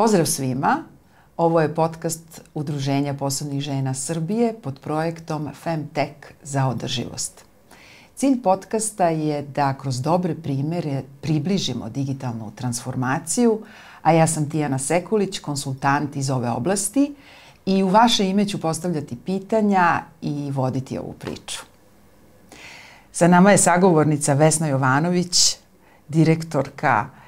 Pozdrav 0.00 0.26
svima! 0.26 0.76
Ovo 1.36 1.60
je 1.60 1.74
podcast 1.74 2.40
Udruženja 2.54 3.14
poslovnih 3.14 3.60
žena 3.60 3.94
Srbije 3.94 4.54
pod 4.62 4.80
projektom 4.80 5.50
Femtech 5.62 6.32
za 6.42 6.66
održivost. 6.66 7.44
Cilj 8.14 8.42
podcasta 8.42 9.08
je 9.08 9.42
da 9.42 9.74
kroz 9.74 10.00
dobre 10.02 10.34
primere 10.34 11.02
približimo 11.20 11.88
digitalnu 11.88 12.52
transformaciju, 12.56 13.60
a 14.02 14.12
ja 14.12 14.26
sam 14.26 14.50
Tijana 14.50 14.78
Sekulić, 14.78 15.38
konsultant 15.38 16.16
iz 16.16 16.30
ove 16.30 16.50
oblasti 16.50 17.14
i 17.66 17.82
u 17.82 17.88
vaše 17.88 18.28
ime 18.28 18.48
ću 18.48 18.60
postavljati 18.60 19.16
pitanja 19.16 20.02
i 20.22 20.50
voditi 20.50 20.98
ovu 20.98 21.12
priču. 21.12 21.60
Sa 23.12 23.28
nama 23.28 23.50
je 23.50 23.58
sagovornica 23.58 24.32
Vesna 24.34 24.66
Jovanović, 24.66 25.56
direktorka 26.08 27.19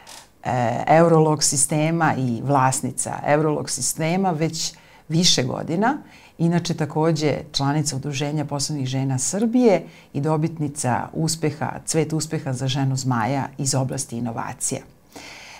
Eurolog 0.86 1.42
sistema 1.42 2.14
i 2.18 2.40
vlasnica 2.44 3.18
Eurolog 3.26 3.70
sistema 3.70 4.30
već 4.30 4.74
više 5.08 5.42
godina. 5.42 5.98
Inače 6.38 6.74
takođe 6.74 7.38
članica 7.52 7.96
Udruženja 7.96 8.44
poslovnih 8.44 8.86
žena 8.86 9.18
Srbije 9.18 9.86
i 10.12 10.20
dobitnica 10.20 11.08
uspeha, 11.12 11.72
cvet 11.86 12.12
uspeha 12.12 12.52
za 12.52 12.68
ženu 12.68 12.96
zmaja 12.96 13.48
iz 13.58 13.74
oblasti 13.74 14.18
inovacija. 14.18 14.80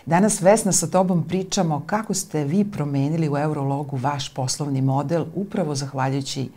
Danas 0.07 0.41
Vesna 0.41 0.73
sa 0.73 0.87
tobom 0.87 1.29
pričamo 1.29 1.83
kako 1.87 2.15
ste 2.15 2.45
vi 2.45 2.71
promenili 2.71 3.29
u 3.29 3.39
Eurologu 3.39 3.97
vaš 3.97 4.35
poslovni 4.35 4.83
model 4.83 5.25
upravo 5.35 5.75
zahvaljujući 5.75 6.51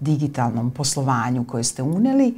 digitalnom 0.00 0.70
poslovanju 0.70 1.44
koje 1.44 1.64
ste 1.64 1.82
uneli, 1.82 2.34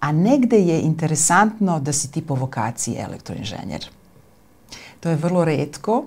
a 0.00 0.12
negde 0.12 0.58
je 0.58 0.80
interesantno 0.80 1.80
da 1.80 1.92
si 1.92 2.12
ti 2.12 2.26
po 2.26 2.34
vokaciji 2.34 2.96
elektroinženjer. 2.98 3.88
To 5.04 5.10
je 5.10 5.16
vrlo 5.16 5.44
redko. 5.44 6.04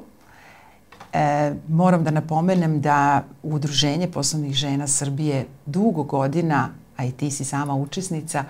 E, 1.13 1.53
moram 1.69 2.03
da 2.03 2.11
napomenem 2.11 2.81
da 2.81 3.23
Udruženje 3.43 4.07
poslovnih 4.11 4.53
žena 4.53 4.87
Srbije 4.87 5.45
dugo 5.65 6.03
godina, 6.03 6.69
a 6.97 7.05
i 7.05 7.11
ti 7.11 7.31
si 7.31 7.45
sama 7.45 7.75
učesnica, 7.75 8.43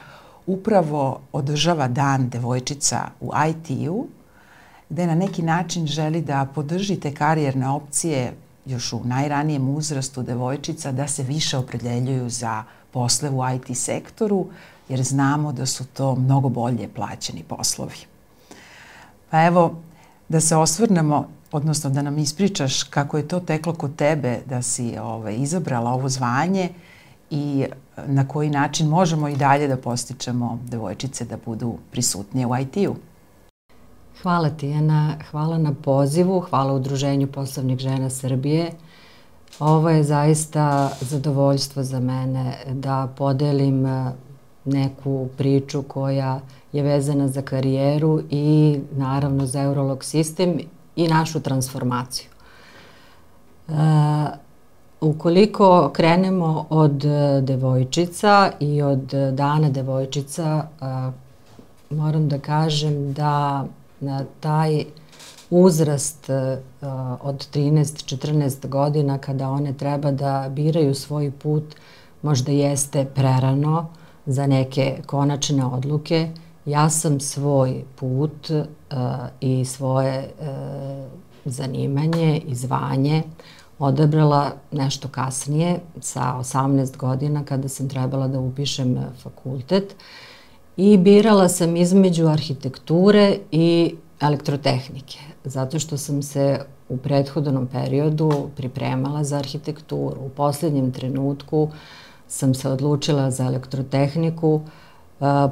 upravo 0.46 1.20
održava 1.32 1.88
dan 1.88 2.30
devojčica 2.30 3.02
u 3.22 3.32
IT-u, 3.50 4.08
gde 4.90 5.08
na 5.08 5.16
neki 5.16 5.42
način 5.42 5.88
želi 5.88 6.22
da 6.22 6.48
podrži 6.56 6.96
te 6.96 7.14
karijerne 7.14 7.70
opcije 7.70 8.34
još 8.66 8.94
u 8.94 9.02
najranijem 9.04 9.70
uzrastu 9.70 10.24
devojčica 10.24 10.92
da 10.92 11.08
se 11.08 11.24
više 11.24 11.58
opredeljuju 11.58 12.30
za 12.30 12.64
posle 12.92 13.30
u 13.30 13.42
IT 13.56 13.78
sektoru, 13.78 14.46
jer 14.90 15.04
znamo 15.04 15.52
da 15.52 15.66
su 15.66 15.86
to 15.86 16.16
mnogo 16.16 16.50
bolje 16.50 16.88
plaćeni 16.96 17.44
poslovi. 17.44 17.98
Pa 19.30 19.46
evo, 19.46 19.76
da 20.30 20.40
se 20.40 20.56
osvrnemo, 20.56 21.28
odnosno 21.52 21.90
da 21.90 22.02
nam 22.02 22.18
ispričaš 22.18 22.84
kako 22.84 23.18
je 23.18 23.28
to 23.28 23.40
teklo 23.40 23.74
kod 23.74 23.96
tebe 23.96 24.40
da 24.46 24.62
si 24.62 24.98
ovaj, 24.98 25.36
izabrala 25.36 25.92
ovo 25.92 26.10
zvanje 26.10 26.70
i 27.30 27.66
na 28.06 28.28
koji 28.28 28.50
način 28.50 28.88
možemo 28.88 29.28
i 29.28 29.36
dalje 29.36 29.68
da 29.68 29.78
postičemo 29.78 30.60
devojčice 30.66 31.26
da 31.26 31.38
budu 31.46 31.78
prisutnije 31.92 32.48
u 32.48 32.58
IT-u. 32.58 32.96
Hvala 34.22 34.50
ti, 34.50 34.74
Ana. 34.74 35.14
Hvala 35.32 35.58
na 35.58 35.74
pozivu, 35.74 36.40
hvala 36.40 36.74
Udruženju 36.74 37.28
poslovnih 37.28 37.78
žena 37.78 38.10
Srbije. 38.10 38.72
Ovo 39.60 39.90
je 39.90 40.04
zaista 40.04 40.92
zadovoljstvo 41.02 41.84
za 41.84 42.00
mene 42.00 42.58
da 42.74 43.08
podelim 43.18 43.86
neku 44.68 45.28
priču 45.38 45.84
koja 45.84 46.40
je 46.72 46.84
vezana 46.84 47.28
za 47.28 47.42
karijeru 47.42 48.22
i 48.30 48.80
naravno 48.92 49.46
za 49.46 49.62
Eurolog 49.62 50.04
sistem 50.04 50.60
i 50.96 51.08
našu 51.08 51.40
transformaciju. 51.40 52.28
E, 53.68 53.74
ukoliko 55.02 55.90
krenemo 55.94 56.66
od 56.70 57.06
devojčica 57.42 58.52
i 58.60 58.82
od 58.82 59.14
dana 59.34 59.70
devojčica, 59.70 60.68
e, 60.82 60.86
moram 61.90 62.30
da 62.30 62.40
kažem 62.40 63.14
da 63.14 63.66
na 64.00 64.26
taj 64.40 64.86
uzrast 65.50 66.30
e, 66.30 66.58
od 67.22 67.48
13-14 67.54 68.68
godina 68.68 69.18
kada 69.18 69.50
one 69.50 69.74
treba 69.74 70.12
da 70.12 70.48
biraju 70.50 70.96
svoj 70.96 71.32
put 71.32 71.76
možda 72.22 72.52
jeste 72.52 73.06
prerano, 73.16 73.88
za 74.28 74.48
neke 74.48 74.98
konačne 75.06 75.66
odluke. 75.66 76.30
Ja 76.66 76.90
sam 76.90 77.20
svoj 77.20 77.84
put 77.96 78.50
uh, 78.50 78.66
i 79.42 79.66
svoje 79.66 80.30
uh, 80.40 80.48
zanimanje 81.46 82.42
i 82.48 82.56
zvanje 82.56 83.24
odabrala 83.80 84.52
nešto 84.72 85.08
kasnije, 85.08 85.80
sa 86.02 86.36
18 86.40 86.98
godina, 86.98 87.46
kada 87.46 87.68
sam 87.68 87.90
trebala 87.90 88.28
da 88.28 88.40
upišem 88.40 88.98
fakultet. 89.24 89.96
I 90.78 90.98
birala 90.98 91.50
sam 91.50 91.76
između 91.76 92.28
arhitekture 92.28 93.38
i 93.52 93.96
elektrotehnike, 94.20 95.20
zato 95.44 95.80
što 95.80 95.98
sam 95.98 96.24
se 96.24 96.60
u 96.90 96.98
prethodnom 96.98 97.68
periodu 97.68 98.50
pripremala 98.56 99.24
za 99.24 99.38
arhitekturu. 99.38 100.22
U 100.22 100.30
poslednjem 100.30 100.92
trenutku 100.92 101.64
uh, 101.64 101.74
sam 102.28 102.54
se 102.54 102.70
odlučila 102.70 103.32
za 103.32 103.46
elektrotehniku, 103.46 104.62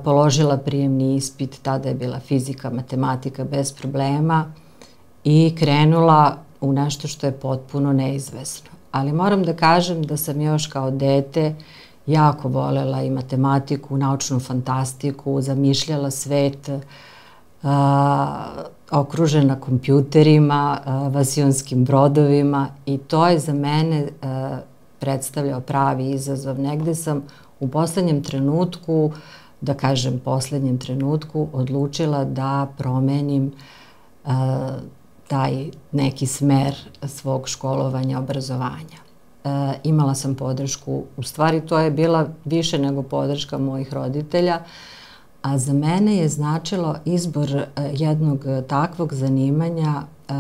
položila 0.04 0.58
prijemni 0.58 1.16
ispit, 1.16 1.60
tada 1.62 1.90
je 1.90 1.96
bila 1.96 2.20
fizika, 2.20 2.70
matematika 2.70 3.44
bez 3.44 3.74
problema 3.74 4.46
i 5.24 5.56
krenula 5.60 6.38
u 6.62 6.74
nešto 6.74 7.08
što 7.08 7.28
je 7.28 7.32
potpuno 7.32 7.94
neizvesno. 7.94 8.70
Ali 8.92 9.14
moram 9.14 9.44
da 9.44 9.54
kažem 9.54 10.04
da 10.04 10.18
sam 10.18 10.42
još 10.42 10.68
kao 10.68 10.92
dete 10.92 11.56
jako 12.06 12.48
volela 12.48 13.02
i 13.02 13.10
matematiku, 13.10 13.98
naučnu 13.98 14.40
fantastiku, 14.40 15.42
zamišljala 15.42 16.12
svet 16.12 16.70
a, 17.64 18.46
okružena 18.92 19.60
kompjuterima, 19.60 20.80
a, 20.86 21.08
vasionskim 21.08 21.86
brodovima 21.86 22.68
i 22.86 22.98
to 22.98 23.28
je 23.28 23.40
za 23.40 23.54
mene 23.54 24.08
a, 24.22 24.60
predstavljao 25.06 25.62
pravi 25.62 26.10
izazov. 26.12 26.60
Negde 26.60 26.96
sam 26.96 27.24
u 27.60 27.68
poslednjem 27.68 28.24
trenutku, 28.24 29.12
da 29.62 29.74
kažem 29.74 30.20
poslednjem 30.20 30.78
trenutku, 30.78 31.48
odlučila 31.54 32.24
da 32.26 32.68
promenim 32.78 33.52
uh, 34.26 34.32
taj 35.28 35.70
neki 35.92 36.26
smer 36.26 36.76
svog 37.04 37.50
školovanja, 37.50 38.20
obrazovanja. 38.20 39.00
Uh, 39.44 39.52
imala 39.84 40.16
sam 40.16 40.36
podršku, 40.36 41.04
u 41.18 41.24
stvari 41.24 41.62
to 41.62 41.80
je 41.80 41.92
bila 41.92 42.28
više 42.46 42.80
nego 42.80 43.04
podrška 43.04 43.58
mojih 43.58 43.94
roditelja, 43.94 44.60
a 45.42 45.58
za 45.58 45.74
mene 45.74 46.18
je 46.18 46.30
značilo 46.30 46.96
izbor 47.06 47.50
uh, 47.56 47.84
jednog 47.94 48.46
takvog 48.68 49.14
zanimanja, 49.14 50.02
uh, 50.30 50.36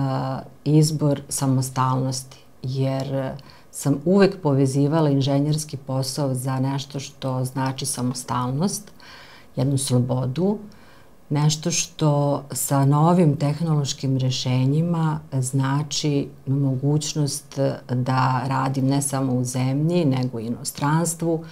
izbor 0.63 1.21
samostalnosti, 1.29 2.37
jer 2.63 3.35
sam 3.75 3.97
uvek 4.05 4.41
povezivala 4.41 5.09
inženjerski 5.09 5.77
posao 5.77 6.33
za 6.33 6.59
nešto 6.59 6.99
što 6.99 7.45
znači 7.45 7.85
samostalnost, 7.85 8.91
jednu 9.55 9.77
slobodu, 9.77 10.57
nešto 11.29 11.71
što 11.71 12.43
sa 12.51 12.85
novim 12.85 13.35
tehnološkim 13.37 14.17
rešenjima 14.17 15.19
znači 15.33 16.27
mogućnost 16.47 17.59
da 17.89 18.41
radim 18.47 18.87
ne 18.87 19.01
samo 19.01 19.33
u 19.33 19.43
zemlji, 19.43 20.05
nego 20.05 20.39
i 20.39 20.45
inostranstvu 20.45 21.43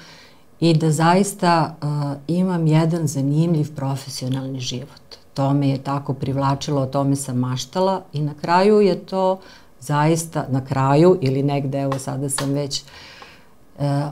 i 0.59 0.73
da 0.73 0.91
zaista 0.91 1.75
uh, 1.81 1.89
imam 2.27 2.67
jedan 2.67 3.07
zanimljiv 3.07 3.75
profesionalni 3.75 4.59
život. 4.59 5.03
To 5.33 5.53
me 5.53 5.69
je 5.69 5.83
tako 5.83 6.13
privlačilo, 6.13 6.81
o 6.81 6.85
tome 6.85 7.15
sam 7.15 7.37
maštala 7.37 8.01
i 8.13 8.21
na 8.21 8.33
kraju 8.41 8.81
je 8.81 8.99
to 9.05 9.39
zaista 9.83 10.45
na 10.49 10.65
kraju 10.65 11.17
ili 11.21 11.43
negde, 11.43 11.81
evo 11.81 11.99
sada 11.99 12.29
sam 12.29 12.53
već, 12.53 12.81
e, 12.81 12.83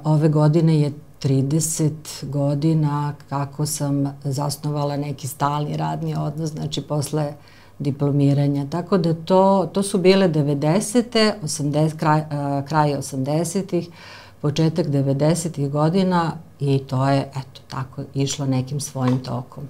ove 0.04 0.30
godine 0.30 0.80
je 0.80 0.92
30 1.24 1.92
godina 2.24 3.14
kako 3.30 3.66
sam 3.66 4.18
zasnovala 4.24 4.98
neki 4.98 5.28
stalni 5.28 5.78
radni 5.78 6.16
odnos, 6.16 6.50
znači 6.50 6.82
posle 6.82 7.34
diplomiranja. 7.80 8.66
Tako 8.70 8.98
da 8.98 9.14
to, 9.14 9.70
to 9.74 9.84
su 9.84 9.98
bile 9.98 10.30
90. 10.30 11.34
80, 11.44 11.98
kraj, 11.98 12.20
uh, 12.20 12.68
kraj 12.68 12.92
80-ih, 12.92 13.90
početak 14.42 14.88
90-ih 14.88 15.70
godina 15.70 16.32
i 16.60 16.80
to 16.88 17.10
je, 17.10 17.20
eto, 17.20 17.62
tako 17.68 18.02
išlo 18.14 18.46
nekim 18.46 18.80
svojim 18.80 19.20
tokom. 19.24 19.64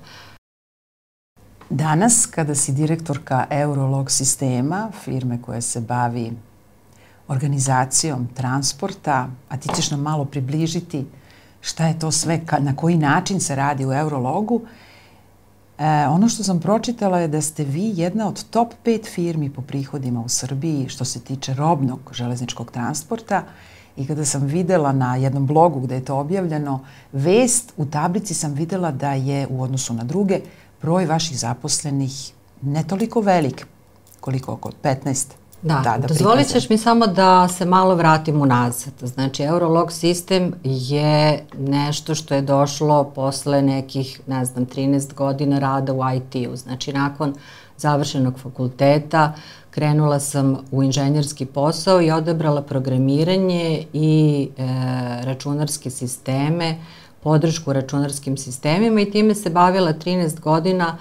Danas, 1.73 2.25
kada 2.25 2.55
si 2.55 2.71
direktorka 2.71 3.45
Eurolog 3.49 4.11
sistema, 4.11 4.91
firme 5.03 5.41
koja 5.41 5.61
se 5.61 5.81
bavi 5.81 6.31
organizacijom 7.27 8.27
transporta, 8.33 9.29
a 9.49 9.57
ti 9.57 9.69
ćeš 9.75 9.91
nam 9.91 10.01
malo 10.01 10.25
približiti 10.25 11.05
šta 11.61 11.87
je 11.87 11.99
to 11.99 12.11
sve, 12.11 12.41
na 12.59 12.75
koji 12.75 12.97
način 12.97 13.39
se 13.39 13.55
radi 13.55 13.85
u 13.85 13.93
Eurologu, 13.93 14.61
E, 15.81 16.07
ono 16.07 16.29
što 16.29 16.43
sam 16.43 16.59
pročitala 16.59 17.19
je 17.19 17.27
da 17.27 17.41
ste 17.41 17.63
vi 17.63 17.91
jedna 17.95 18.27
od 18.27 18.43
top 18.49 18.73
5 18.85 19.07
firmi 19.13 19.49
po 19.49 19.61
prihodima 19.61 20.21
u 20.21 20.29
Srbiji 20.29 20.89
što 20.89 21.05
se 21.05 21.19
tiče 21.19 21.53
robnog 21.53 21.99
železničkog 22.11 22.71
transporta. 22.71 23.43
I 23.97 24.07
kada 24.07 24.25
sam 24.25 24.45
videla 24.45 24.91
na 24.91 25.15
jednom 25.15 25.47
blogu 25.47 25.79
gde 25.79 25.95
je 25.95 26.05
to 26.05 26.17
objavljeno, 26.17 26.79
vest 27.13 27.73
u 27.77 27.85
tablici 27.85 28.33
sam 28.33 28.53
videla 28.53 28.91
da 28.91 29.13
je 29.13 29.47
u 29.49 29.61
odnosu 29.61 29.93
na 29.93 30.03
druge 30.03 30.39
broj 30.81 31.05
vaših 31.05 31.39
zaposlenih 31.39 32.31
ne 32.61 32.83
toliko 32.83 33.21
velik, 33.21 33.67
koliko 34.19 34.53
oko 34.53 34.71
15 34.83 35.41
Da, 35.61 35.81
tada 35.83 36.07
dozvolit 36.07 36.47
ćeš 36.47 36.69
mi 36.69 36.77
samo 36.77 37.07
da 37.07 37.47
se 37.47 37.65
malo 37.65 37.95
vratim 37.95 38.41
unazad. 38.41 38.93
Znači, 39.01 39.43
Eurolog 39.43 39.91
sistem 39.91 40.53
je 40.63 41.45
nešto 41.57 42.15
što 42.15 42.35
je 42.35 42.41
došlo 42.41 43.03
posle 43.03 43.61
nekih, 43.61 44.21
ne 44.27 44.45
znam, 44.45 44.65
13 44.65 45.13
godina 45.13 45.59
rada 45.59 45.93
u 45.93 45.99
IT-u. 46.15 46.55
Znači, 46.55 46.93
nakon 46.93 47.33
završenog 47.77 48.39
fakulteta 48.39 49.33
krenula 49.71 50.19
sam 50.19 50.57
u 50.71 50.83
inženjerski 50.83 51.45
posao 51.45 52.01
i 52.01 52.11
odebrala 52.11 52.61
programiranje 52.61 53.85
i 53.93 54.49
e, 54.57 54.63
računarske 55.23 55.89
sisteme, 55.89 56.77
podršku 57.23 57.73
računarskim 57.73 58.37
sistemima 58.37 59.01
i 59.01 59.11
time 59.11 59.35
se 59.35 59.49
bavila 59.49 59.93
13 59.93 60.39
godina 60.39 60.97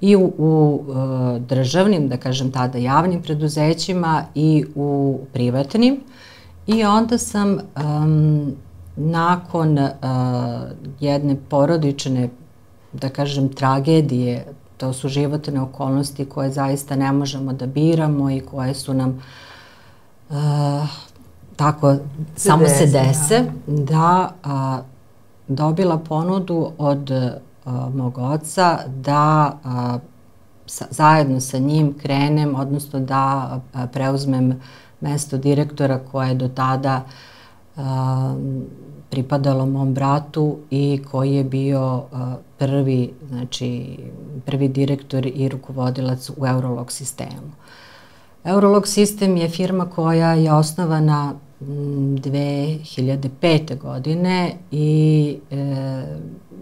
i 0.00 0.16
u, 0.16 0.32
u 0.38 0.84
e, 0.88 1.40
državnim, 1.40 2.08
da 2.08 2.16
kažem 2.16 2.52
tada 2.52 2.78
javnim 2.78 3.22
preduzećima 3.22 4.24
i 4.34 4.64
u 4.74 5.20
privatnim. 5.32 6.00
I 6.66 6.84
onda 6.84 7.18
sam 7.18 7.52
um, 7.52 8.54
nakon 8.96 9.78
uh, 9.78 9.88
jedne 11.00 11.36
porodične, 11.48 12.28
da 12.92 13.08
kažem, 13.08 13.48
tragedije, 13.48 14.44
to 14.76 14.92
su 14.92 15.08
životne 15.08 15.60
okolnosti 15.60 16.24
koje 16.24 16.50
zaista 16.50 16.96
ne 16.96 17.12
možemo 17.12 17.52
da 17.52 17.66
biramo 17.66 18.30
i 18.30 18.40
koje 18.40 18.74
su 18.74 18.94
nam 18.94 19.22
uh, 20.30 20.36
tako, 21.56 21.94
se 22.36 22.48
samo 22.48 22.64
desi, 22.64 22.78
se 22.78 22.86
dese, 22.86 23.44
da, 23.66 23.84
da 23.84 24.32
a, 24.42 24.80
dobila 25.48 25.98
ponudu 25.98 26.72
od 26.78 27.10
mog 27.94 28.18
oca 28.18 28.78
da 28.86 29.58
a, 29.64 29.98
sa, 30.66 30.84
zajedno 30.90 31.40
sa 31.40 31.58
njim 31.58 31.94
krenem, 31.98 32.54
odnosno 32.54 33.00
da 33.00 33.60
a, 33.72 33.86
preuzmem 33.86 34.60
mesto 35.00 35.38
direktora 35.38 35.98
koje 36.12 36.28
je 36.28 36.34
do 36.34 36.48
tada 36.48 37.02
a, 37.76 38.34
pripadalo 39.10 39.66
mom 39.66 39.94
bratu 39.94 40.56
i 40.70 41.02
koji 41.10 41.34
je 41.34 41.44
bio 41.44 42.02
a, 42.12 42.36
prvi, 42.58 43.14
znači 43.28 43.98
prvi 44.46 44.68
direktor 44.68 45.26
i 45.26 45.48
rukovodilac 45.48 46.30
u 46.30 46.46
Eurolog 46.46 46.92
sistemu. 46.92 47.52
Eurolog 48.44 48.88
sistem 48.88 49.36
je 49.36 49.48
firma 49.48 49.90
koja 49.90 50.32
je 50.32 50.52
osnovana 50.52 51.34
2005. 51.60 53.78
godine 53.78 54.54
i 54.70 55.38
e, 55.50 56.04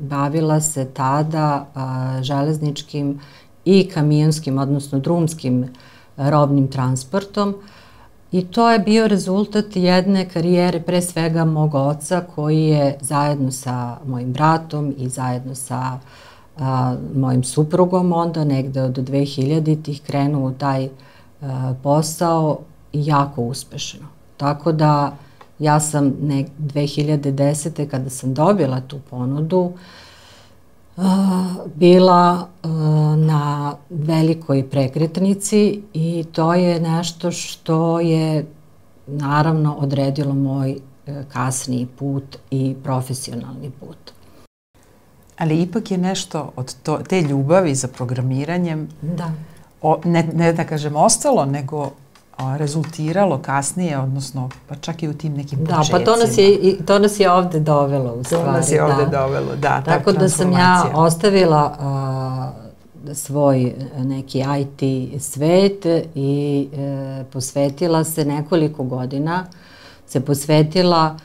bavila 0.01 0.61
se 0.61 0.85
tada 0.85 1.67
a, 1.75 2.19
železničkim 2.23 3.21
i 3.65 3.89
kamionskim, 3.95 4.59
odnosno 4.59 4.99
drumskim 4.99 5.69
robnim 6.17 6.69
transportom 6.69 7.55
i 8.33 8.45
to 8.45 8.71
je 8.71 8.79
bio 8.79 9.09
rezultat 9.09 9.77
jedne 9.77 10.29
karijere 10.29 10.81
pre 10.81 11.03
svega 11.03 11.45
mog 11.45 11.75
oca 11.75 12.25
koji 12.35 12.63
je 12.63 12.99
zajedno 13.01 13.51
sa 13.51 13.97
mojim 14.07 14.33
bratom 14.33 14.95
i 14.99 15.09
zajedno 15.09 15.55
sa 15.55 15.99
a, 16.59 16.97
mojim 17.15 17.45
suprugom 17.45 18.13
onda 18.13 18.45
negde 18.45 18.83
od 18.83 18.99
2000-ih 18.99 20.03
krenuo 20.03 20.51
taj 20.51 20.89
a, 21.43 21.75
posao 21.83 22.59
jako 22.93 23.43
uspešno. 23.43 24.16
Tako 24.37 24.73
da 24.73 25.17
ja 25.59 25.81
sam 25.81 26.13
ne, 26.23 26.45
2010. 26.59 27.89
kada 27.89 28.11
sam 28.11 28.35
dobila 28.35 28.81
tu 28.81 28.99
ponudu 29.11 29.73
uh, 30.97 31.05
bila 31.75 32.49
uh, 32.63 32.71
na 33.19 33.75
velikoj 33.91 34.71
prekretnici 34.71 35.83
i 35.95 36.25
to 36.33 36.55
je 36.55 36.81
nešto 36.81 37.31
što 37.31 38.01
je 38.01 38.47
naravno 39.07 39.75
odredilo 39.75 40.35
moj 40.35 40.73
uh, 40.73 41.15
kasniji 41.33 41.87
put 41.87 42.37
i 42.51 42.77
profesionalni 42.85 43.71
put. 43.71 43.97
Ali 45.39 45.63
ipak 45.63 45.91
je 45.91 45.99
nešto 45.99 46.53
od 46.57 46.75
to, 46.83 46.99
te 47.09 47.23
ljubavi 47.23 47.75
za 47.75 47.89
programiranjem 47.89 48.89
da. 49.03 49.33
O, 49.83 50.01
ne, 50.05 50.29
ne 50.35 50.53
da 50.53 50.65
kažem 50.65 50.97
ostalo, 50.97 51.45
nego 51.45 51.91
a, 52.37 52.57
rezultiralo 52.57 53.39
kasnije, 53.39 53.99
odnosno 53.99 54.51
pa 54.69 54.75
čak 54.75 55.03
i 55.03 55.09
u 55.09 55.15
tim 55.15 55.35
nekim 55.35 55.59
početcima. 55.59 55.99
Da, 55.99 56.05
pa 56.05 56.13
to 56.13 56.17
nas 56.17 56.39
je, 56.39 56.55
i, 56.55 56.79
to 56.87 56.99
nas 56.99 57.21
je 57.21 57.31
ovde 57.31 57.61
dovelo 57.61 58.13
u 58.13 58.25
stvari. 58.25 58.45
To 58.45 58.53
nas 58.53 58.73
je 58.73 58.83
ovde 58.83 59.05
da. 59.05 59.19
dovelo, 59.19 59.57
da. 59.57 59.83
Tako 59.85 60.13
da 60.13 60.29
sam 60.29 60.53
ja 60.53 60.85
ostavila 60.95 61.77
a, 61.81 62.51
svoj 63.15 63.75
neki 63.99 64.45
IT 64.61 65.23
svet 65.23 65.87
i 66.15 66.69
e, 66.77 67.25
posvetila 67.33 68.05
se 68.05 68.25
nekoliko 68.25 68.83
godina, 68.83 69.47
se 70.07 70.21
posvetila 70.21 71.17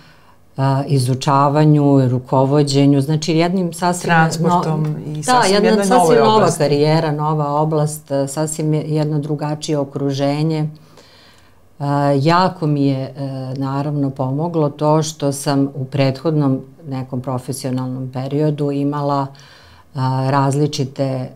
a, 0.58 0.84
izučavanju, 0.88 2.10
rukovodđenju, 2.10 3.02
znači 3.02 3.34
jednim 3.34 3.74
sasvim... 3.74 4.10
Transportom 4.10 4.84
no, 4.84 5.12
i 5.12 5.16
da, 5.16 5.24
sasvim 5.24 5.54
jedna, 5.54 5.70
jedna 5.70 5.84
sasvim 5.84 6.20
nova 6.20 6.36
oblasti. 6.36 6.60
karijera, 6.60 7.12
nova 7.12 7.62
oblast, 7.62 8.12
sasvim 8.28 8.74
jedno 8.74 9.20
drugačije 9.20 9.78
okruženje 9.78 10.70
jako 12.22 12.68
mi 12.68 12.86
je 12.86 13.04
e, 13.04 13.14
naravno 13.58 14.10
pomoglo 14.10 14.70
to 14.70 15.04
što 15.04 15.32
sam 15.32 15.70
u 15.76 15.86
prethodnom 15.86 16.62
nekom 16.88 17.22
profesionalnom 17.22 18.10
periodu 18.14 18.72
imala 18.72 19.28
različite 20.30 21.04
e, 21.04 21.30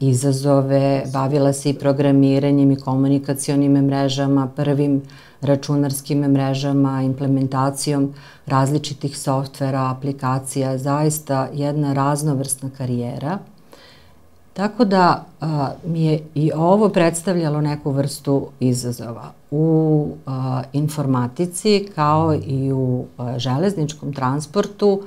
izazove, 0.00 1.02
bavila 1.12 1.52
se 1.52 1.70
i 1.70 1.74
programiranjem 1.74 2.70
i 2.70 2.76
komunikacionim 2.76 3.72
mrežama, 3.72 4.48
prvim 4.56 5.02
računarskim 5.40 6.18
mrežama, 6.18 7.02
implementacijom 7.02 8.14
različitih 8.46 9.18
softvera, 9.18 9.90
aplikacija, 9.90 10.78
zaista 10.78 11.48
jedna 11.52 11.92
raznovrsna 11.92 12.70
karijera– 12.78 13.38
Tako 14.52 14.84
da 14.84 15.24
a, 15.40 15.70
mi 15.86 16.04
je 16.04 16.20
i 16.34 16.52
ovo 16.54 16.88
predstavljalo 16.88 17.60
neku 17.60 17.90
vrstu 17.90 18.48
izazova. 18.60 19.41
U 19.54 20.08
a, 20.26 20.62
informatici 20.72 21.88
kao 21.94 22.34
i 22.34 22.72
u 22.72 23.04
a, 23.18 23.38
železničkom 23.38 24.12
transportu 24.12 25.02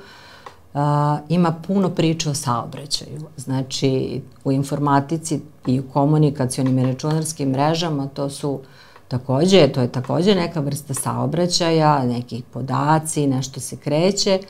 a, 0.74 1.18
ima 1.28 1.54
puno 1.66 1.90
priča 1.90 2.30
o 2.30 2.34
saobraćaju. 2.34 3.20
Znači, 3.36 4.22
u 4.44 4.52
informatici 4.52 5.40
i 5.66 5.80
u 5.80 5.82
komunikacijonim 5.92 6.78
i 6.78 6.86
računarskim 6.86 7.50
mrežama 7.50 8.06
to 8.06 8.30
su 8.30 8.60
takođe, 9.08 9.68
to 9.68 9.80
je 9.80 9.92
takođe 9.92 10.34
neka 10.34 10.60
vrsta 10.60 10.94
saobraćaja, 10.94 12.04
nekih 12.04 12.44
podaci, 12.52 13.26
nešto 13.26 13.60
se 13.60 13.76
kreće, 13.76 14.40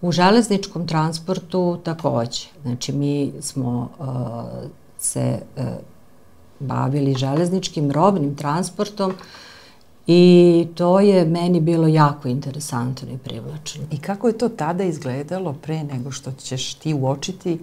U 0.00 0.12
železničkom 0.12 0.86
transportu 0.86 1.78
takođe. 1.84 2.46
Znači, 2.62 2.92
mi 2.92 3.32
smo 3.40 3.88
se 4.98 5.38
bavili 6.60 7.14
železničkim 7.14 7.90
robnim 7.90 8.36
transportom 8.36 9.12
i 10.06 10.66
to 10.74 11.00
je 11.00 11.24
meni 11.24 11.60
bilo 11.60 11.86
jako 11.86 12.28
interesantno 12.28 13.08
i 13.12 13.18
privlačno. 13.18 13.84
I 13.90 13.98
kako 13.98 14.28
je 14.28 14.38
to 14.38 14.48
tada 14.48 14.84
izgledalo 14.84 15.52
pre 15.52 15.84
nego 15.84 16.10
što 16.10 16.32
ćeš 16.32 16.74
ti 16.74 16.94
uočiti 16.94 17.58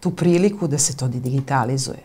tu 0.00 0.10
priliku 0.10 0.66
da 0.66 0.78
se 0.78 0.96
to 0.96 1.08
digitalizuje? 1.08 1.98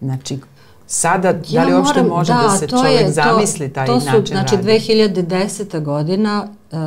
Znači, 0.00 0.38
Sada, 0.86 1.28
ja 1.48 1.62
da 1.62 1.64
li 1.64 1.74
uopšte 1.74 2.02
moram, 2.02 2.16
može 2.18 2.32
da, 2.32 2.42
da 2.42 2.56
se 2.56 2.68
čovjek 2.68 3.00
je, 3.00 3.10
zamisli 3.10 3.72
taj 3.72 3.86
to 3.86 4.00
su, 4.00 4.06
način 4.06 4.26
znači, 4.26 4.56
radi? 4.56 4.68
2010. 4.68 5.82
godina 5.82 6.48
uh, 6.72 6.78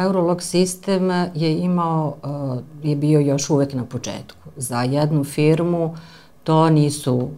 Eurolog 0.00 0.42
sistem 0.42 1.10
je 1.34 1.58
imao, 1.58 2.16
uh, 2.22 2.58
je 2.82 2.96
bio 2.96 3.20
još 3.20 3.50
uvek 3.50 3.74
na 3.74 3.84
početku. 3.84 4.48
Za 4.56 4.82
jednu 4.82 5.24
firmu 5.24 5.96
to 6.44 6.70
nisu 6.70 7.28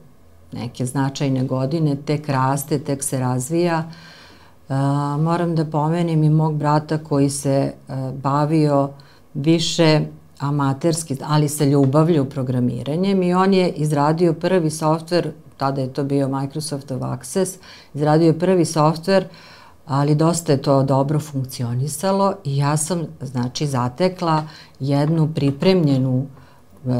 neke 0.57 0.87
značajne 0.87 1.45
godine, 1.45 1.97
tek 1.97 2.29
raste, 2.29 2.79
tek 2.79 3.03
se 3.03 3.21
razvija. 3.21 3.85
Moram 5.19 5.55
da 5.55 5.65
pomenem 5.65 6.23
i 6.25 6.31
mog 6.31 6.57
brata 6.57 6.99
koji 6.99 7.31
se 7.31 7.73
uh, 7.89 7.95
bavio 8.15 8.91
više 9.35 10.01
amaterski, 10.39 11.17
ali 11.25 11.49
sa 11.49 11.65
ljubavlju 11.65 12.25
programiranjem 12.25 13.23
i 13.23 13.35
on 13.35 13.55
je 13.55 13.71
izradio 13.71 14.33
prvi 14.33 14.71
softver 14.71 15.33
tada 15.57 15.81
je 15.81 15.93
to 15.93 16.05
bio 16.05 16.29
Microsoftov 16.29 17.05
Access, 17.05 17.59
izradio 17.95 18.27
je 18.27 18.39
prvi 18.39 18.65
softver, 18.65 19.25
ali 19.87 20.15
dosta 20.15 20.53
je 20.53 20.63
to 20.63 20.83
dobro 20.83 21.21
funkcionisalo 21.21 22.35
i 22.45 22.57
ja 22.57 22.77
sam, 22.77 23.03
znači, 23.21 23.67
zatekla 23.67 24.45
jednu 24.81 25.29
pripremljenu 25.35 26.27
uh, 26.85 26.95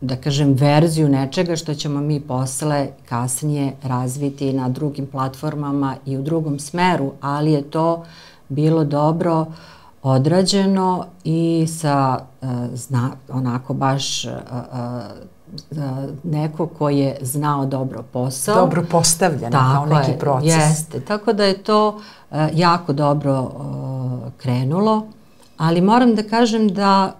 da 0.00 0.16
kažem, 0.16 0.52
verziju 0.52 1.08
nečega 1.08 1.56
što 1.56 1.74
ćemo 1.74 2.00
mi 2.00 2.20
posle 2.20 2.88
kasnije 3.08 3.72
razviti 3.82 4.52
na 4.52 4.68
drugim 4.68 5.06
platformama 5.06 5.96
i 6.06 6.16
u 6.16 6.22
drugom 6.22 6.58
smeru, 6.58 7.12
ali 7.20 7.52
je 7.52 7.62
to 7.62 8.04
bilo 8.48 8.84
dobro 8.84 9.46
odrađeno 10.02 11.04
i 11.24 11.66
sa 11.68 12.18
uh, 12.42 12.48
zna, 12.74 13.10
onako 13.32 13.74
baš 13.74 14.24
uh, 14.24 14.32
uh, 15.70 15.80
neko 16.22 16.66
ko 16.66 16.88
je 16.88 17.16
znao 17.22 17.66
dobro 17.66 18.04
posao. 18.12 18.54
Dobro 18.54 18.84
postavljeno 18.90 19.50
kao 19.50 19.86
neki 19.86 20.10
je, 20.10 20.18
proces. 20.18 20.48
Jeste, 20.48 21.00
tako 21.00 21.32
da 21.32 21.44
je 21.44 21.62
to 21.62 21.88
uh, 21.88 22.36
jako 22.54 22.92
dobro 22.92 23.42
uh, 23.42 24.32
krenulo, 24.36 25.06
ali 25.56 25.80
moram 25.80 26.14
da 26.14 26.22
kažem 26.22 26.68
da 26.68 27.14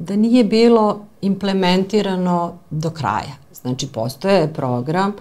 da 0.00 0.16
nije 0.16 0.44
bilo 0.44 1.00
implementirano 1.20 2.58
do 2.70 2.90
kraja. 2.90 3.36
Znači, 3.52 3.86
postoje 3.86 4.52
program, 4.54 5.12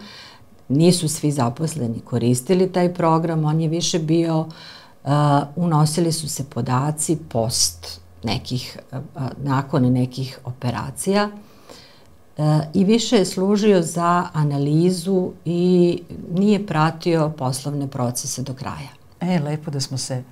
nisu 0.67 1.09
svi 1.09 1.31
zaposleni 1.31 1.99
koristili 1.99 2.71
taj 2.71 2.93
program, 2.93 3.45
on 3.45 3.61
je 3.61 3.67
više 3.67 3.99
bio, 3.99 4.39
uh, 4.39 4.49
unosili 5.55 6.11
su 6.11 6.29
se 6.29 6.43
podaci 6.43 7.17
post 7.29 8.01
nekih, 8.23 8.79
uh, 8.91 8.99
nakon 9.43 9.83
nekih 9.83 10.39
operacija 10.45 11.29
uh, 12.37 12.43
i 12.73 12.83
više 12.83 13.15
je 13.15 13.25
služio 13.25 13.81
za 13.81 14.27
analizu 14.33 15.31
i 15.45 16.03
nije 16.33 16.67
pratio 16.67 17.31
poslovne 17.37 17.87
procese 17.87 18.41
do 18.41 18.53
kraja. 18.53 18.89
E, 19.19 19.39
lepo 19.39 19.71
da 19.71 19.79
smo 19.79 19.97
se 19.97 20.23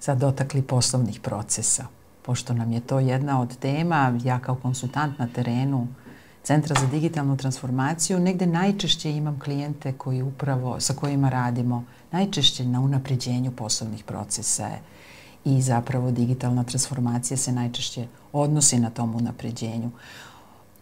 sad 0.00 0.18
dotakli 0.18 0.62
poslovnih 0.62 1.20
procesa 1.20 1.86
pošto 2.24 2.54
nam 2.54 2.72
je 2.72 2.80
to 2.80 2.98
jedna 2.98 3.40
od 3.40 3.56
tema, 3.56 4.18
ja 4.24 4.38
kao 4.38 4.54
konsultant 4.54 5.18
na 5.18 5.26
terenu 5.26 5.86
Centra 6.44 6.80
za 6.80 6.86
digitalnu 6.86 7.36
transformaciju, 7.36 8.20
negde 8.20 8.46
najčešće 8.46 9.12
imam 9.12 9.40
klijente 9.40 9.92
koji 9.92 10.22
upravo, 10.22 10.80
sa 10.80 10.94
kojima 10.94 11.28
radimo, 11.28 11.84
najčešće 12.12 12.64
na 12.64 12.80
unapređenju 12.80 13.50
poslovnih 13.50 14.04
procesa 14.04 14.70
i 15.44 15.62
zapravo 15.62 16.10
digitalna 16.10 16.64
transformacija 16.64 17.36
se 17.36 17.52
najčešće 17.52 18.06
odnosi 18.32 18.78
na 18.78 18.90
tom 18.90 19.14
unapređenju. 19.14 19.90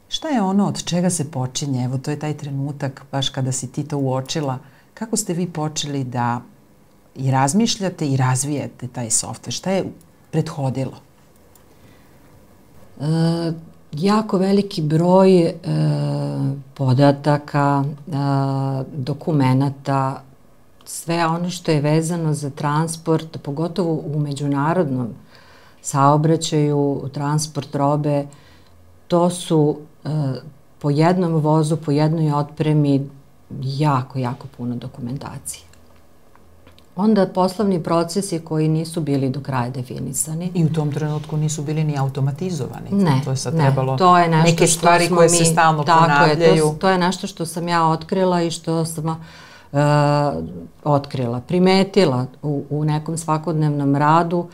Šta 0.09 0.29
je 0.29 0.43
ono 0.43 0.67
od 0.67 0.85
čega 0.85 1.11
se 1.11 1.31
počinje? 1.31 1.85
Evo, 1.85 1.99
to 1.99 2.11
je 2.11 2.19
taj 2.19 2.37
trenutak, 2.37 3.05
baš 3.13 3.29
kada 3.29 3.53
si 3.53 3.73
ti 3.73 3.85
to 3.85 3.99
uočila. 3.99 4.59
Kako 4.95 5.17
ste 5.17 5.35
vi 5.35 5.47
počeli 5.47 6.05
da 6.05 6.41
i 7.15 7.31
razmišljate 7.31 8.09
i 8.09 8.17
razvijete 8.17 8.89
taj 8.89 9.11
software? 9.11 9.51
Šta 9.51 9.71
je 9.71 9.85
prethodilo? 10.31 11.12
E, 13.01 13.53
jako 13.93 14.39
veliki 14.39 14.83
broj 14.83 15.43
e, 15.43 15.55
podataka, 16.75 17.85
e, 17.85 18.13
dokumentata, 18.93 20.23
sve 20.85 21.27
ono 21.27 21.51
što 21.51 21.71
je 21.71 21.81
vezano 21.81 22.35
za 22.35 22.51
transport, 22.51 23.39
pogotovo 23.43 24.03
u 24.15 24.19
međunarodnom 24.19 25.09
saobraćaju, 25.83 27.09
transport 27.13 27.75
robe, 27.75 28.27
to 29.09 29.31
su 29.31 29.79
e, 30.05 30.09
po 30.79 30.91
jednom 30.91 31.33
vozu, 31.33 31.77
po 31.77 31.91
jednoj 31.91 32.33
otpremi 32.33 33.09
jako, 33.63 34.19
jako 34.19 34.47
puno 34.57 34.77
dokumentacije. 34.77 35.72
Onda 36.97 37.27
poslovni 37.27 37.83
procesi 37.83 38.39
koji 38.39 38.69
nisu 38.69 39.01
bili 39.01 39.31
do 39.31 39.41
kraja 39.41 39.71
definisani. 39.71 40.51
I 40.55 40.65
u 40.65 40.73
tom 40.73 40.93
trenutku 40.93 41.37
nisu 41.37 41.63
bili 41.63 41.85
ni 41.85 41.99
automatizovani. 41.99 42.91
Ne, 42.91 43.21
to 43.25 43.31
je 43.31 43.37
sad 43.37 43.55
ne, 43.55 43.61
trebalo 43.61 43.97
to 43.97 44.19
je 44.19 44.29
nešto 44.29 44.51
neke 44.51 44.67
stvari 44.67 45.09
koje 45.09 45.29
mi, 45.29 45.37
se 45.37 45.45
stalno 45.45 45.85
tako 45.85 46.03
ponavljaju. 46.03 46.55
Je, 46.55 46.61
to, 46.61 46.77
to 46.79 46.89
je 46.89 46.99
nešto 46.99 47.27
što 47.27 47.47
sam 47.47 47.69
ja 47.69 47.89
otkrila 47.89 48.43
i 48.43 48.51
što 48.51 48.85
sam 48.85 49.07
uh, 49.07 49.17
otkrila, 50.85 51.41
primetila 51.41 52.27
u, 52.43 52.65
u 52.71 52.85
nekom 52.85 53.19
svakodnevnom 53.19 53.97
radu, 53.97 54.49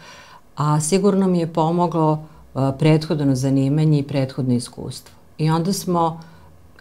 a 0.57 0.81
sigurno 0.81 1.27
mi 1.27 1.39
je 1.39 1.53
pomoglo 1.53 2.13
uh, 2.13 2.63
prethodno 2.79 3.35
zanimanje 3.35 3.99
i 3.99 4.03
prethodno 4.03 4.55
iskustvo. 4.55 5.15
I 5.39 5.51
onda 5.51 5.73
smo 5.73 6.21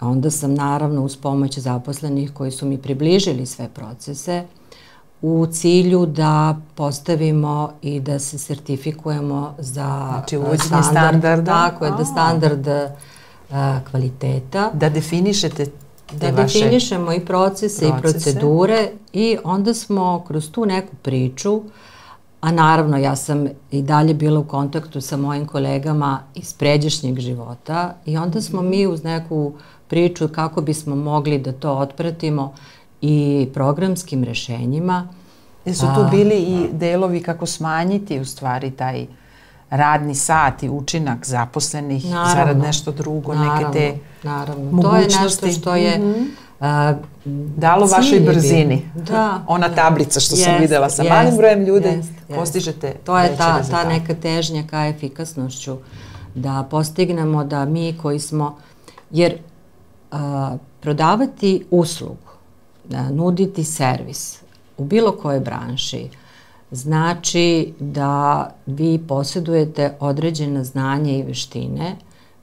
Onda 0.01 0.31
sam 0.31 0.53
naravno 0.53 1.03
uz 1.03 1.17
pomoć 1.17 1.57
zaposlenih 1.57 2.33
koji 2.33 2.51
su 2.51 2.65
mi 2.65 2.77
približili 2.77 3.45
sve 3.45 3.69
procese, 3.69 4.43
u 5.21 5.47
cilju 5.51 6.05
da 6.05 6.57
postavimo 6.75 7.71
i 7.81 7.99
da 7.99 8.19
se 8.19 8.37
sertifikujemo 8.37 9.55
za 9.57 10.07
znači, 10.27 10.37
standard, 10.65 10.83
standarda. 10.83 11.51
Tako 11.51 11.85
je, 11.85 11.91
da 11.91 12.05
standard 12.05 12.67
a, 13.51 13.79
kvaliteta. 13.91 14.71
Da 14.73 14.89
definišete 14.89 15.65
da 16.11 16.29
vaše 16.29 16.59
definišemo 16.59 17.13
i 17.13 17.19
procese, 17.19 17.79
procese 17.79 17.87
i 17.87 18.01
procedure 18.01 18.89
i 19.13 19.37
onda 19.43 19.73
smo 19.73 20.23
kroz 20.27 20.51
tu 20.51 20.65
neku 20.65 20.95
priču, 21.01 21.61
a 22.41 22.51
naravno 22.51 22.97
ja 22.97 23.15
sam 23.15 23.47
i 23.71 23.81
dalje 23.81 24.13
bila 24.13 24.39
u 24.39 24.43
kontaktu 24.43 25.01
sa 25.01 25.17
mojim 25.17 25.45
kolegama 25.45 26.19
iz 26.35 26.53
pređašnjeg 26.53 27.19
života 27.19 27.95
i 28.05 28.17
onda 28.17 28.41
smo 28.41 28.61
mi 28.61 28.87
uz 28.87 29.03
neku 29.03 29.53
priču 29.87 30.27
kako 30.27 30.61
bismo 30.61 30.95
mogli 30.95 31.39
da 31.39 31.51
to 31.51 31.73
otpratimo 31.73 32.53
i 33.01 33.47
programskim 33.53 34.23
rešenjima. 34.23 35.07
Jesu 35.65 35.85
tu 35.95 36.05
bili 36.11 36.35
i 36.35 36.67
delovi 36.71 37.23
kako 37.23 37.45
smanjiti 37.45 38.19
u 38.19 38.25
stvari 38.25 38.71
taj 38.71 39.05
radni 39.69 40.15
sat 40.15 40.63
i 40.63 40.69
učinak 40.69 41.25
zaposlenih 41.25 42.05
naravno, 42.05 42.33
zarad 42.33 42.57
nešto 42.57 42.91
drugo, 42.91 43.33
naravno, 43.33 43.67
neke 43.67 43.79
te 43.79 43.97
naravno. 44.23 44.71
mogućnosti. 44.71 45.11
To 45.11 45.19
je 45.19 45.23
nešto 45.23 45.47
što 45.47 45.75
je 45.75 45.97
mm 45.97 46.03
-hmm. 46.03 46.27
a, 46.59 46.93
dalo 47.55 47.85
vašoj 47.85 48.19
brzini. 48.19 48.89
Da. 48.95 49.43
Ona 49.47 49.69
tablica 49.69 50.19
što 50.19 50.35
yes, 50.35 50.43
sam 50.43 50.57
videla 50.59 50.89
sa 50.89 51.03
yes, 51.03 51.09
malim 51.09 51.37
brojem 51.37 51.63
ljudi, 51.63 51.87
yes. 51.87 52.35
postižete 52.35 52.93
To 53.03 53.19
je 53.19 53.37
ta, 53.37 53.63
ta 53.71 53.83
neka 53.83 54.15
težnja 54.15 54.63
ka 54.69 54.87
efikasnošću 54.87 55.77
da 56.35 56.67
postignemo 56.71 57.43
da 57.43 57.65
mi 57.65 57.97
koji 58.01 58.19
smo, 58.19 58.57
jer 59.11 59.37
a, 60.11 60.57
prodavati 60.81 61.65
uslugu 61.71 62.17
da 62.25 62.26
nuditi 63.11 63.63
servis 63.63 64.41
u 64.77 64.85
bilo 64.85 65.11
kojoj 65.11 65.39
branši 65.39 66.09
znači 66.71 67.73
da 67.79 68.49
vi 68.65 68.99
posjedujete 69.07 69.93
određena 69.99 70.63
znanja 70.63 71.11
i 71.11 71.23
veštine, 71.23 71.95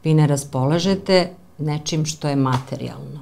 vi 0.05 0.15
ne 0.15 0.27
raspolažete 0.27 1.31
nečim 1.59 2.05
što 2.05 2.29
je 2.29 2.37
materijalno. 2.37 3.21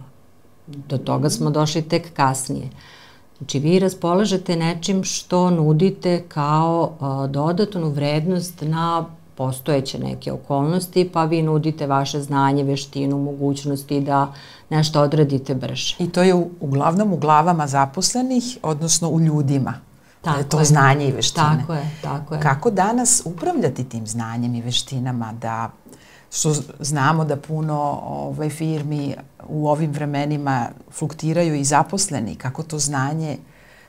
Do 0.67 0.99
toga 0.99 1.31
smo 1.31 1.51
došli 1.51 1.83
tek 1.83 2.13
kasnije. 2.15 2.69
Znači, 3.39 3.59
vi 3.59 3.79
raspolažete 3.79 4.57
nečim 4.57 5.05
što 5.05 5.51
nudite 5.51 6.23
kao 6.29 6.93
a, 7.01 7.27
dodatnu 7.27 7.89
vrednost 7.89 8.61
na 8.61 9.07
postojeće 9.35 9.99
neke 9.99 10.33
okolnosti, 10.33 11.11
pa 11.13 11.25
vi 11.25 11.43
nudite 11.43 11.87
vaše 11.87 12.21
znanje, 12.21 12.65
veštinu, 12.65 13.19
mogućnosti 13.19 14.01
da 14.01 14.33
nešto 14.71 15.01
odradite 15.01 15.55
brže. 15.55 15.97
I 15.99 16.09
to 16.09 16.23
je 16.23 16.35
u, 16.35 16.51
uglavnom 16.61 17.13
u 17.13 17.17
glavama 17.17 17.67
zaposlenih, 17.67 18.59
odnosno 18.63 19.09
u 19.09 19.21
ljudima. 19.21 19.75
Tako 20.21 20.39
je 20.39 20.49
to 20.49 20.59
je. 20.59 20.65
znanje 20.65 21.09
i 21.09 21.13
veštine. 21.13 21.59
Tako 21.61 21.73
je, 21.75 21.91
tako 22.03 22.35
je. 22.35 22.41
Kako 22.41 22.71
danas 22.71 23.23
upravljati 23.25 23.85
tim 23.85 24.07
znanjem 24.07 24.55
i 24.55 24.63
veštinama 24.63 25.33
da 25.33 25.71
što 26.33 26.55
znamo 26.81 27.25
da 27.25 27.37
puno 27.37 28.01
ovaj, 28.05 28.51
firmi 28.51 29.15
u 29.49 29.69
ovim 29.69 29.93
vremenima 29.93 30.69
fluktiraju 30.91 31.55
i 31.55 31.65
zaposleni, 31.65 32.35
kako 32.35 32.63
to 32.63 32.79
znanje 32.79 33.39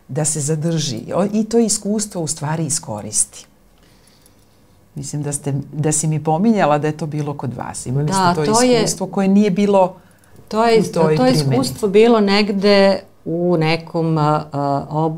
da 0.08 0.26
se 0.26 0.40
zadrži 0.40 1.02
i 1.34 1.44
to 1.44 1.60
iskustvo 1.60 2.22
u 2.22 2.28
stvari 2.28 2.66
iskoristi. 2.66 3.46
Mislim 4.96 5.24
da, 5.24 5.32
ste, 5.32 5.54
da 5.74 5.92
si 5.92 6.08
mi 6.08 6.24
pominjala 6.24 6.78
da 6.78 6.88
je 6.88 6.98
to 6.98 7.06
bilo 7.06 7.34
kod 7.34 7.54
vas. 7.54 7.86
Imali 7.86 8.06
da, 8.06 8.14
ste 8.14 8.46
to, 8.46 8.54
to 8.54 8.64
iskustvo 8.64 9.06
je, 9.06 9.12
koje 9.12 9.28
nije 9.28 9.52
bilo 9.52 9.96
to 10.48 10.66
je, 10.66 10.80
u 10.80 10.84
toj 10.84 11.16
To 11.16 11.26
je 11.26 11.32
iskustvo 11.32 11.88
bilo 11.88 12.20
negde 12.20 13.00
u 13.26 13.58
nekom 13.60 14.18
uh, 14.18 14.24
ob, 14.90 15.14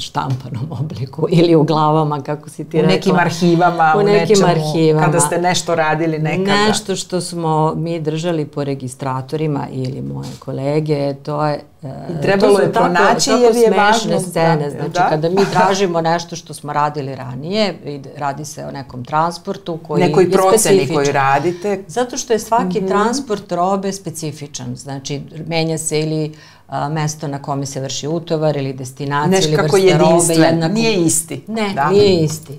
štampanom 0.00 0.66
obliku 0.70 1.26
ili 1.30 1.56
u 1.56 1.62
glavama, 1.62 2.20
kako 2.20 2.50
si 2.50 2.64
ti 2.64 2.76
u 2.76 2.80
rekla. 2.80 2.92
U 2.92 2.96
nekim 2.96 3.16
arhivama, 3.16 3.94
u, 3.96 4.02
nekim 4.02 4.38
nečemu, 4.38 4.46
arhivama. 4.46 5.06
kada 5.06 5.20
ste 5.20 5.38
nešto 5.38 5.74
radili 5.74 6.18
nekada. 6.18 6.66
Nešto 6.68 6.96
što 6.96 7.20
smo 7.20 7.74
mi 7.74 8.00
držali 8.00 8.44
po 8.46 8.64
registratorima 8.64 9.66
ili 9.72 10.02
moje 10.02 10.30
kolege, 10.38 11.14
to 11.14 11.46
je... 11.46 11.60
I 11.82 12.22
trebalo 12.22 12.56
to 12.56 12.62
je 12.62 12.72
pronaći 12.72 13.30
tako, 13.30 13.42
jer 13.42 13.56
je 13.56 13.70
važno... 13.70 14.20
scene, 14.20 14.64
da, 14.64 14.70
znači 14.70 14.92
da? 14.92 15.08
kada 15.08 15.28
mi 15.28 15.44
tražimo 15.52 16.00
nešto 16.00 16.36
što 16.36 16.54
smo 16.54 16.72
radili 16.72 17.14
ranije, 17.14 17.74
radi 18.16 18.44
se 18.44 18.64
o 18.64 18.70
nekom 18.70 19.04
transportu 19.04 19.78
koji 19.88 20.02
Nekoj 20.02 20.24
je 20.24 20.30
proceni 20.30 20.88
koju 20.94 21.12
radite. 21.12 21.84
Zato 21.86 22.16
što 22.16 22.32
je 22.32 22.38
svaki 22.38 22.80
mm 22.80 22.84
-hmm. 22.84 22.88
transport 22.88 23.52
robe 23.52 23.92
specifičan, 23.92 24.76
znači 24.76 25.22
menja 25.46 25.78
se 25.78 26.00
ili 26.00 26.34
a, 26.70 26.88
mesto 26.88 27.28
na 27.28 27.42
kome 27.42 27.66
se 27.66 27.80
vrši 27.80 28.08
utovar 28.08 28.56
ili 28.56 28.72
destinacija 28.72 29.40
ili 29.40 29.56
vrsta 29.56 29.98
robe. 29.98 30.34
Jednako, 30.34 30.74
nije 30.74 31.04
isti. 31.04 31.44
Ne, 31.48 31.72
da. 31.74 31.90
nije 31.90 32.24
isti. 32.24 32.58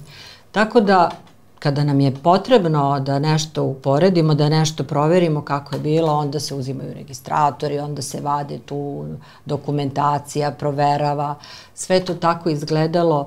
Tako 0.51 0.81
da 0.81 1.11
kada 1.59 1.83
nam 1.83 1.99
je 1.99 2.15
potrebno 2.15 2.99
da 2.99 3.19
nešto 3.19 3.63
uporedimo, 3.63 4.33
da 4.33 4.49
nešto 4.49 4.83
proverimo 4.83 5.41
kako 5.41 5.75
je 5.75 5.81
bilo, 5.81 6.13
onda 6.13 6.39
se 6.39 6.55
uzimaju 6.55 6.93
registratori, 6.93 7.79
onda 7.79 8.01
se 8.01 8.21
vade 8.21 8.59
tu 8.59 9.05
dokumentacija, 9.45 10.51
proverava. 10.51 11.35
Sve 11.73 11.99
to 11.99 12.15
tako 12.15 12.49
izgledalo 12.49 13.19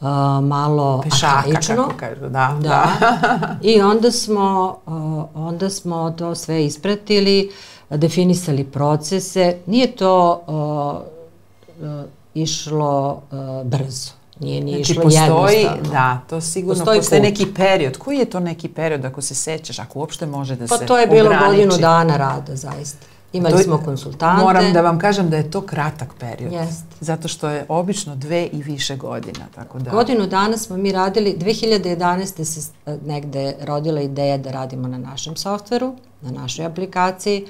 uh, 0.00 0.08
malo 0.42 1.00
Pešaka, 1.04 1.38
arhaično. 1.38 1.76
kako 1.76 1.96
kažu, 1.96 2.20
da. 2.20 2.28
da. 2.28 2.58
da. 2.60 3.56
I 3.70 3.80
onda 3.80 4.10
smo, 4.10 4.78
uh, 4.86 5.24
onda 5.34 5.70
smo 5.70 6.10
to 6.10 6.34
sve 6.34 6.64
ispratili, 6.64 7.50
definisali 7.90 8.64
procese. 8.64 9.56
Nije 9.66 9.96
to 9.96 10.42
uh, 10.46 11.88
uh, 11.88 12.04
išlo 12.34 13.22
uh, 13.30 13.66
brzo. 13.66 14.10
Nije 14.40 14.60
ni 14.60 14.74
znači, 14.74 14.92
išlo 14.92 15.02
postoji, 15.02 15.56
jednostavno. 15.56 15.92
Da, 15.92 16.20
to 16.28 16.40
sigurno 16.40 16.74
postoji, 16.74 16.98
postoji 16.98 17.20
neki 17.20 17.46
period. 17.54 17.98
Koji 17.98 18.18
je 18.18 18.24
to 18.24 18.40
neki 18.40 18.68
period, 18.68 19.04
ako 19.04 19.22
se 19.22 19.34
sećaš, 19.34 19.78
ako 19.78 19.98
uopšte 19.98 20.26
može 20.26 20.56
da 20.56 20.66
pa 20.66 20.76
se 20.76 20.80
Pa 20.80 20.86
to 20.86 20.98
je 20.98 21.06
bilo 21.06 21.26
ograniči. 21.26 21.48
godinu 21.48 21.76
dana 21.78 22.16
rada, 22.16 22.56
zaista. 22.56 23.06
Imali 23.32 23.56
to, 23.56 23.62
smo 23.62 23.78
konsultante. 23.84 24.44
Moram 24.44 24.72
da 24.72 24.80
vam 24.80 24.98
kažem 24.98 25.30
da 25.30 25.36
je 25.36 25.50
to 25.50 25.60
kratak 25.60 26.14
period. 26.18 26.52
Jest. 26.52 26.84
Zato 27.00 27.28
što 27.28 27.48
je 27.48 27.64
obično 27.68 28.16
dve 28.16 28.46
i 28.52 28.62
više 28.62 28.96
godina. 28.96 29.46
Tako 29.54 29.78
da... 29.78 29.90
Godinu 29.90 30.26
dana 30.26 30.56
smo 30.56 30.76
mi 30.76 30.92
radili, 30.92 31.36
2011. 31.38 32.44
se 32.44 32.70
negde 33.06 33.54
rodila 33.60 34.00
ideja 34.00 34.38
da 34.38 34.50
radimo 34.50 34.88
na 34.88 34.98
našem 34.98 35.36
softveru, 35.36 35.94
na 36.20 36.30
našoj 36.30 36.64
aplikaciji. 36.64 37.46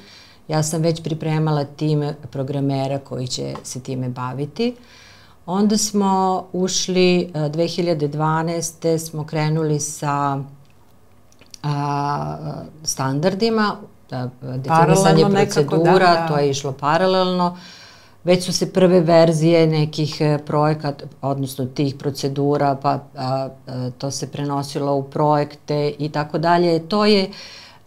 Ja 0.48 0.62
sam 0.62 0.82
već 0.82 1.02
pripremala 1.02 1.64
tim 1.64 2.12
programera 2.30 2.98
koji 2.98 3.26
će 3.26 3.54
se 3.62 3.80
time 3.80 4.08
baviti. 4.08 4.74
Onda 5.46 5.78
smo 5.78 6.44
ušli, 6.52 7.30
2012. 7.34 8.94
E, 8.94 8.98
smo 8.98 9.26
krenuli 9.26 9.80
sa 9.80 10.38
a, 11.62 12.36
standardima, 12.84 13.76
da, 14.10 14.30
definisanje 14.40 15.24
procedura, 15.24 16.14
da, 16.14 16.20
da. 16.20 16.28
to 16.28 16.38
je 16.38 16.50
išlo 16.50 16.72
paralelno. 16.72 17.58
Već 18.24 18.44
su 18.44 18.52
se 18.52 18.72
prve 18.72 19.00
verzije 19.00 19.66
nekih 19.66 20.20
e, 20.20 20.38
projekata, 20.46 21.04
odnosno 21.22 21.66
tih 21.66 21.94
procedura, 21.94 22.76
pa 22.82 22.90
a, 22.90 23.00
a, 23.66 23.90
to 23.98 24.10
se 24.10 24.32
prenosilo 24.32 24.94
u 24.94 25.02
projekte 25.02 25.92
i 25.98 26.08
tako 26.08 26.38
dalje. 26.38 26.88
To 26.88 27.04
je 27.04 27.30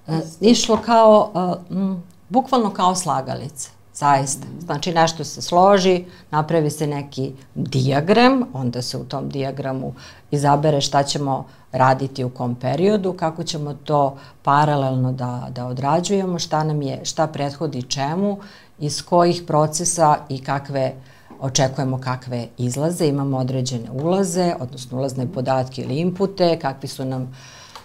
a, 0.08 0.20
išlo 0.40 0.78
kao, 0.86 1.32
a, 1.34 1.56
m, 1.72 2.04
bukvalno 2.32 2.70
kao 2.70 2.96
slagalice 2.96 3.70
zaista. 3.94 4.48
Znači 4.60 4.94
nešto 4.94 5.24
se 5.24 5.42
složi, 5.42 6.06
napravi 6.32 6.70
se 6.70 6.88
neki 6.88 7.32
diagram, 7.56 8.44
onda 8.54 8.82
se 8.82 8.98
u 8.98 9.04
tom 9.04 9.30
diagramu 9.30 9.94
izabere 10.32 10.82
šta 10.82 11.04
ćemo 11.04 11.46
raditi 11.72 12.24
u 12.24 12.30
kom 12.30 12.56
periodu, 12.56 13.14
kako 13.14 13.44
ćemo 13.44 13.74
to 13.74 14.18
paralelno 14.44 15.12
da, 15.12 15.48
da 15.56 15.66
odrađujemo, 15.66 16.40
šta 16.40 16.64
nam 16.64 16.82
je, 16.82 17.06
šta 17.06 17.28
prethodi 17.28 17.84
čemu, 17.84 18.38
iz 18.80 19.06
kojih 19.06 19.44
procesa 19.48 20.18
i 20.30 20.44
kakve 20.44 20.94
očekujemo 21.40 22.00
kakve 22.02 22.48
izlaze, 22.58 23.08
imamo 23.08 23.38
određene 23.38 23.92
ulaze, 23.92 24.54
odnosno 24.60 24.98
ulazne 24.98 25.28
podatke 25.34 25.82
ili 25.82 26.00
inpute, 26.00 26.60
kakvi 26.60 26.88
su 26.88 27.06
nam 27.06 27.36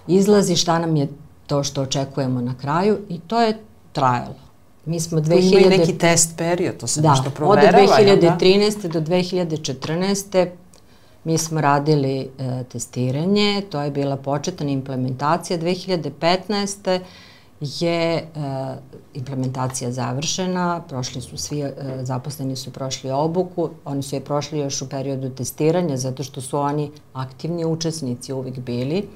izlazi, 0.07 0.57
šta 0.57 0.79
nam 0.79 0.97
je 0.97 1.09
to 1.47 1.65
što 1.65 1.83
očekujemo 1.83 2.41
na 2.41 2.55
kraju 2.59 2.99
i 3.09 3.21
to 3.21 3.41
je 3.41 3.59
trajalo. 3.97 4.35
Mi 4.85 5.01
smo 5.01 5.21
2000... 5.21 5.51
Tu 5.51 5.59
ima 5.59 5.75
i 5.75 5.79
neki 5.79 5.99
test 5.99 6.37
period, 6.37 6.77
to 6.77 6.87
se 6.87 7.01
da, 7.01 7.11
nešto 7.11 7.31
proverava. 7.31 7.87
Da, 7.87 8.13
od 8.13 8.21
2013. 8.21 8.83
Da? 8.83 8.89
do 8.89 9.01
2014. 9.01 10.49
mi 11.25 11.39
smo 11.39 11.61
radili 11.61 12.29
e, 12.39 12.65
testiranje, 12.73 13.63
to 13.71 13.81
je 13.81 13.91
bila 13.91 14.17
početna 14.17 14.71
implementacija. 14.71 15.59
2015 15.59 17.01
je 17.61 18.15
e, 18.15 18.25
implementacija 19.15 19.93
završena, 19.93 20.83
prošli 20.89 21.21
su 21.21 21.37
svi, 21.37 21.61
e, 21.61 21.73
zaposleni 22.03 22.57
su 22.57 22.73
prošli 22.73 23.11
obuku, 23.11 23.71
oni 23.85 24.03
su 24.03 24.17
je 24.17 24.21
prošli 24.21 24.59
još 24.59 24.83
u 24.83 24.89
periodu 24.89 25.31
testiranja 25.31 25.97
zato 25.97 26.23
što 26.23 26.41
su 26.41 26.59
oni 26.59 26.91
aktivni 27.13 27.65
učesnici 27.65 28.33
uvijek 28.33 28.59
bili. 28.59 29.09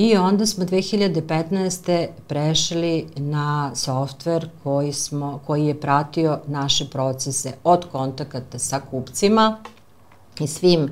I 0.00 0.16
onda 0.16 0.46
smo 0.46 0.64
2015. 0.64 2.06
prešli 2.26 3.06
na 3.16 3.70
softver 3.74 4.48
koji, 4.62 4.92
smo, 4.92 5.40
koji 5.46 5.66
je 5.66 5.80
pratio 5.80 6.38
naše 6.46 6.90
procese 6.90 7.52
od 7.64 7.86
kontakata 7.92 8.58
sa 8.58 8.80
kupcima 8.90 9.58
i 10.38 10.46
svim 10.46 10.90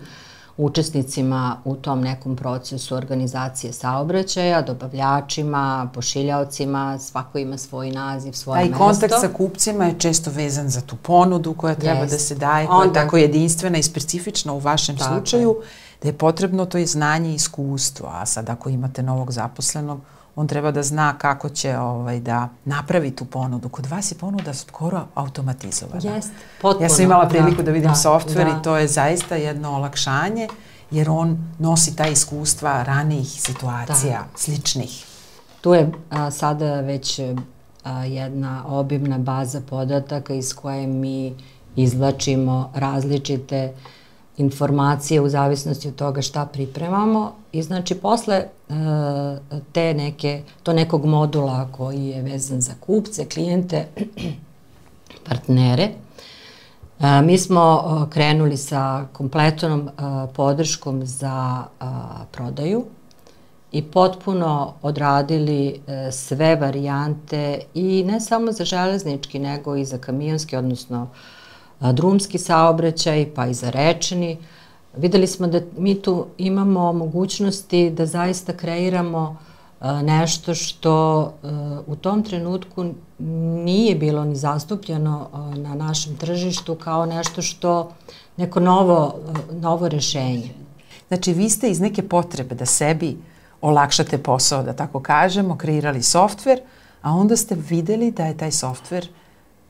učesnicima 0.56 1.56
u 1.64 1.74
tom 1.76 2.00
nekom 2.00 2.36
procesu 2.36 2.94
organizacije 2.96 3.72
saobraćaja, 3.72 4.62
dobavljačima, 4.62 5.90
pošiljaocima, 5.94 6.98
svako 6.98 7.38
ima 7.38 7.58
svoj 7.58 7.90
naziv, 7.90 8.32
svoje 8.32 8.64
mesto. 8.64 8.78
Taj 8.78 8.86
kontakt 8.86 9.14
sa 9.20 9.28
kupcima 9.36 9.84
je 9.84 9.98
često 9.98 10.30
vezan 10.30 10.68
za 10.68 10.80
tu 10.80 10.96
ponudu 10.96 11.54
koja 11.54 11.74
treba 11.74 12.04
yes. 12.04 12.10
da 12.10 12.18
se 12.18 12.34
daje, 12.34 12.66
koja 12.66 12.78
Onda, 12.78 13.00
je 13.00 13.04
tako 13.04 13.16
jedinstvena 13.16 13.78
i 13.78 13.82
specifična 13.82 14.52
u 14.52 14.58
vašem 14.58 14.96
tako 14.96 15.14
slučaju. 15.14 15.48
Je 15.48 15.87
da 16.02 16.08
je 16.08 16.12
potrebno 16.12 16.66
to 16.66 16.78
je 16.78 16.86
znanje 16.86 17.30
i 17.30 17.34
iskustvo, 17.34 18.08
a 18.12 18.26
sad 18.26 18.50
ako 18.50 18.68
imate 18.68 19.02
novog 19.02 19.32
zaposlenog, 19.32 20.00
on 20.36 20.46
treba 20.46 20.70
da 20.70 20.82
zna 20.82 21.18
kako 21.18 21.48
će 21.48 21.78
ovaj, 21.78 22.20
da 22.20 22.48
napravi 22.64 23.10
tu 23.10 23.24
ponudu. 23.24 23.68
Kod 23.68 23.86
vas 23.86 24.12
je 24.12 24.18
ponuda 24.18 24.54
skoro 24.54 25.06
automatizovana. 25.14 26.14
Jest, 26.14 26.30
potpuno. 26.62 26.84
Ja 26.84 26.88
sam 26.88 27.04
imala 27.04 27.28
priliku 27.28 27.56
da, 27.56 27.62
da 27.62 27.70
vidim 27.70 27.90
da, 27.90 27.94
softver 27.94 28.46
da. 28.46 28.52
i 28.52 28.62
to 28.62 28.76
je 28.76 28.88
zaista 28.88 29.36
jedno 29.36 29.72
olakšanje, 29.72 30.48
jer 30.90 31.10
on 31.10 31.54
nosi 31.58 31.96
ta 31.96 32.06
iskustva 32.06 32.82
ranijih 32.82 33.28
situacija, 33.28 34.18
da. 34.32 34.38
sličnih. 34.38 35.06
Tu 35.60 35.74
je 35.74 35.92
a, 36.10 36.30
sada 36.30 36.80
već 36.80 37.20
a, 37.84 38.04
jedna 38.04 38.64
obimna 38.66 39.18
baza 39.18 39.60
podataka 39.60 40.34
iz 40.34 40.54
koje 40.54 40.86
mi 40.86 41.34
izvlačimo 41.76 42.72
različite 42.74 43.72
uh, 43.74 43.97
informacije 44.38 45.20
u 45.20 45.28
zavisnosti 45.28 45.88
od 45.88 45.94
toga 45.94 46.22
šta 46.22 46.46
pripremamo 46.46 47.32
i 47.52 47.62
znači 47.62 47.94
posle 47.94 48.36
e, 48.36 48.46
te 49.72 49.94
neke, 49.94 50.42
to 50.62 50.72
nekog 50.72 51.04
modula 51.04 51.68
koji 51.72 52.06
je 52.06 52.22
vezan 52.22 52.60
za 52.60 52.72
kupce, 52.80 53.28
klijente, 53.28 53.86
partnere, 55.28 55.88
e, 57.00 57.22
mi 57.22 57.38
smo 57.38 57.84
e, 58.06 58.10
krenuli 58.10 58.56
sa 58.56 59.06
kompletnom 59.12 59.90
podrškom 60.34 61.06
za 61.06 61.64
prodaju 62.32 62.84
i 63.72 63.82
potpuno 63.82 64.74
odradili 64.82 65.80
sve 66.12 66.56
varijante 66.56 67.60
i 67.74 68.04
ne 68.06 68.20
samo 68.20 68.52
za 68.52 68.64
železnički 68.64 69.38
nego 69.38 69.76
i 69.76 69.84
za 69.84 69.98
kamionski, 69.98 70.56
odnosno 70.56 71.08
drumski 71.80 72.38
saobraćaj, 72.38 73.30
pa 73.34 73.46
i 73.46 73.54
za 73.54 73.70
rečni. 73.70 74.38
Videli 74.96 75.26
smo 75.26 75.46
da 75.46 75.60
mi 75.76 76.02
tu 76.02 76.26
imamo 76.38 76.92
mogućnosti 76.92 77.90
da 77.90 78.06
zaista 78.06 78.52
kreiramo 78.52 79.36
nešto 80.02 80.54
što 80.54 81.24
u 81.86 81.96
tom 81.96 82.22
trenutku 82.22 82.86
nije 83.64 83.94
bilo 83.94 84.24
ni 84.24 84.36
zastupljeno 84.36 85.28
na 85.56 85.74
našem 85.74 86.16
tržištu 86.16 86.74
kao 86.74 87.06
nešto 87.06 87.42
što 87.42 87.92
neko 88.36 88.60
novo, 88.60 89.14
novo 89.50 89.88
rešenje. 89.88 90.50
Znači, 91.08 91.32
vi 91.32 91.50
ste 91.50 91.70
iz 91.70 91.80
neke 91.80 92.08
potrebe 92.08 92.54
da 92.54 92.66
sebi 92.66 93.16
olakšate 93.60 94.18
posao, 94.18 94.62
da 94.62 94.72
tako 94.72 95.00
kažemo, 95.00 95.56
kreirali 95.56 96.02
softver, 96.02 96.60
a 97.02 97.12
onda 97.12 97.36
ste 97.36 97.56
videli 97.68 98.10
da 98.10 98.26
je 98.26 98.36
taj 98.36 98.52
softver 98.52 99.08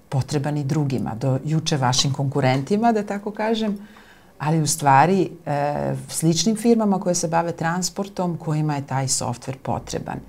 potreban 0.09 0.57
i 0.57 0.64
drugima, 0.64 1.14
do 1.14 1.38
juče 1.44 1.77
vašim 1.77 2.12
konkurentima, 2.12 2.92
da 2.92 3.03
tako 3.03 3.31
kažem, 3.31 3.79
ali 4.38 4.62
u 4.62 4.66
stvari 4.66 5.31
e, 5.47 5.94
sličnim 6.09 6.57
firmama 6.57 7.01
koje 7.01 7.14
se 7.14 7.29
bave 7.29 7.53
transportom 7.53 8.37
kojima 8.37 8.77
je 8.77 8.87
taj 8.87 9.09
softver 9.09 9.57
potreban. 9.62 10.21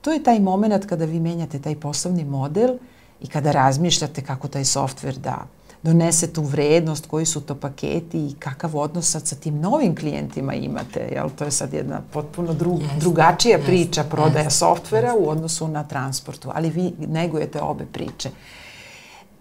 To 0.00 0.12
je 0.12 0.22
taj 0.22 0.40
moment 0.40 0.86
kada 0.86 1.04
vi 1.04 1.20
menjate 1.20 1.58
taj 1.58 1.74
poslovni 1.80 2.24
model 2.24 2.76
i 3.20 3.26
kada 3.26 3.52
razmišljate 3.52 4.22
kako 4.22 4.48
taj 4.48 4.64
softver 4.64 5.16
da 5.16 5.46
donese 5.82 6.32
tu 6.32 6.42
vrednost, 6.42 7.06
koji 7.06 7.26
su 7.26 7.40
to 7.40 7.54
paketi 7.54 8.26
i 8.26 8.34
kakav 8.38 8.76
odnos 8.76 9.10
sad 9.10 9.26
sa 9.26 9.36
tim 9.36 9.60
novim 9.60 9.96
klijentima 9.96 10.54
imate. 10.54 11.08
Jel? 11.12 11.30
To 11.38 11.44
je 11.44 11.50
sad 11.50 11.72
jedna 11.72 12.00
potpuno 12.12 12.54
dru, 12.54 12.70
yes, 12.72 12.98
drugačija 13.00 13.58
yes, 13.58 13.66
priča 13.66 14.04
prodaja 14.04 14.50
yes, 14.50 14.58
softvera 14.58 15.12
yes. 15.12 15.26
u 15.26 15.30
odnosu 15.30 15.68
na 15.68 15.84
transportu, 15.84 16.50
ali 16.54 16.70
vi 16.70 16.92
negujete 16.98 17.60
obe 17.60 17.86
priče. 17.92 18.30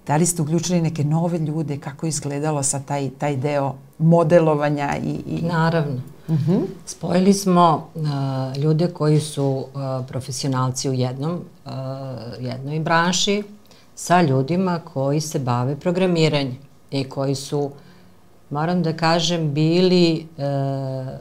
Da 0.08 0.16
li 0.18 0.26
ste 0.26 0.42
uključili 0.42 0.82
neke 0.82 1.04
nove 1.04 1.38
ljude? 1.38 1.78
Kako 1.78 2.06
je 2.06 2.10
izgledalo 2.10 2.64
sa 2.64 2.80
taj, 2.80 3.10
taj 3.10 3.36
deo 3.36 3.74
modelovanja? 3.98 4.98
I, 5.04 5.20
i... 5.28 5.42
Naravno. 5.42 6.02
Uh 6.28 6.36
mhm. 6.36 6.52
-huh. 6.52 6.62
Spojili 6.86 7.34
smo 7.34 7.90
uh, 7.96 8.04
ljude 8.64 8.88
koji 8.88 9.20
su 9.20 9.46
uh, 9.46 9.66
profesionalci 10.08 10.90
u 10.90 10.94
jednom, 10.94 11.42
uh, 11.66 11.72
jednoj 12.40 12.80
branši 12.80 13.44
sa 13.96 14.22
ljudima 14.22 14.80
koji 14.94 15.22
se 15.22 15.40
bave 15.40 15.76
programiranjem 15.76 16.58
i 16.92 17.04
koji 17.04 17.36
su, 17.36 17.72
moram 18.50 18.84
da 18.84 18.98
kažem, 18.98 19.54
bili 19.54 20.28
uh, 20.38 21.14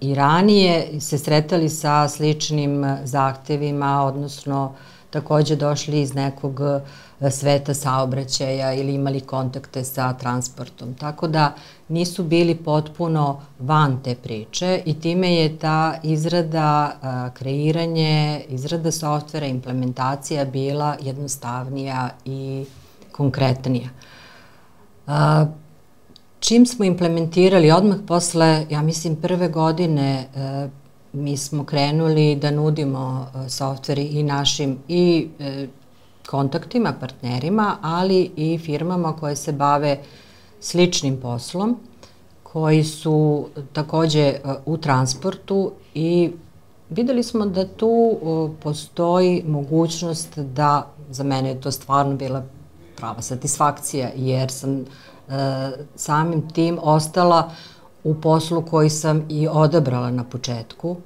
i 0.00 0.14
ranije 0.14 1.00
se 1.00 1.18
sretali 1.18 1.68
sa 1.68 2.08
sličnim 2.08 2.96
zahtevima, 3.04 4.02
odnosno 4.02 4.72
takođe 5.16 5.56
došli 5.56 6.00
iz 6.00 6.14
nekog 6.14 6.60
e, 6.60 7.30
sveta 7.30 7.74
saobraćaja 7.74 8.72
ili 8.74 8.94
imali 8.94 9.20
kontakte 9.20 9.84
sa 9.84 10.12
transportom. 10.12 10.94
Tako 10.94 11.28
da 11.28 11.54
nisu 11.88 12.24
bili 12.24 12.54
potpuno 12.54 13.40
van 13.58 13.98
te 14.04 14.14
priče 14.14 14.82
i 14.84 15.00
time 15.00 15.34
je 15.34 15.58
ta 15.58 15.94
izrada, 16.02 16.92
e, 16.92 17.34
kreiranje, 17.34 18.44
izrada 18.48 18.92
softvera, 18.92 19.46
implementacija 19.46 20.44
bila 20.44 20.96
jednostavnija 21.00 22.10
i 22.24 22.64
konkretnija. 23.12 23.88
E, 25.08 25.12
čim 26.40 26.66
smo 26.66 26.84
implementirali, 26.84 27.70
odmah 27.70 27.96
posle, 28.06 28.66
ja 28.70 28.82
mislim, 28.82 29.16
prve 29.16 29.48
godine 29.48 30.28
mi 31.12 31.36
smo 31.36 31.64
krenuli 31.64 32.36
da 32.36 32.50
nudimo 32.50 33.26
e, 33.34 33.48
softveri 33.48 34.04
i 34.04 34.22
našim 34.22 34.78
i 34.88 35.28
e, 35.38 35.66
kontaktima, 36.26 36.92
partnerima, 37.00 37.76
ali 37.82 38.30
i 38.36 38.58
firmama 38.58 39.16
koje 39.16 39.36
se 39.36 39.52
bave 39.52 39.98
sličnim 40.60 41.20
poslom, 41.20 41.76
koji 42.42 42.84
su 42.84 43.46
takođe 43.72 44.20
e, 44.20 44.40
u 44.66 44.76
transportu 44.76 45.72
i 45.94 46.30
videli 46.90 47.22
smo 47.22 47.46
da 47.46 47.68
tu 47.68 48.18
postoji 48.62 49.44
mogućnost 49.46 50.38
da, 50.38 50.86
za 51.10 51.24
mene 51.24 51.48
je 51.48 51.60
to 51.60 51.70
stvarno 51.70 52.16
bila 52.16 52.44
prava 52.96 53.22
satisfakcija, 53.22 54.10
jer 54.16 54.50
sam 54.50 54.84
samim 55.96 56.50
tim 56.50 56.78
ostala 56.82 57.50
u 58.06 58.14
poslu 58.14 58.62
koji 58.62 58.90
sam 58.90 59.24
i 59.28 59.48
odabrala 59.48 60.10
na 60.10 60.24
početku. 60.24 60.96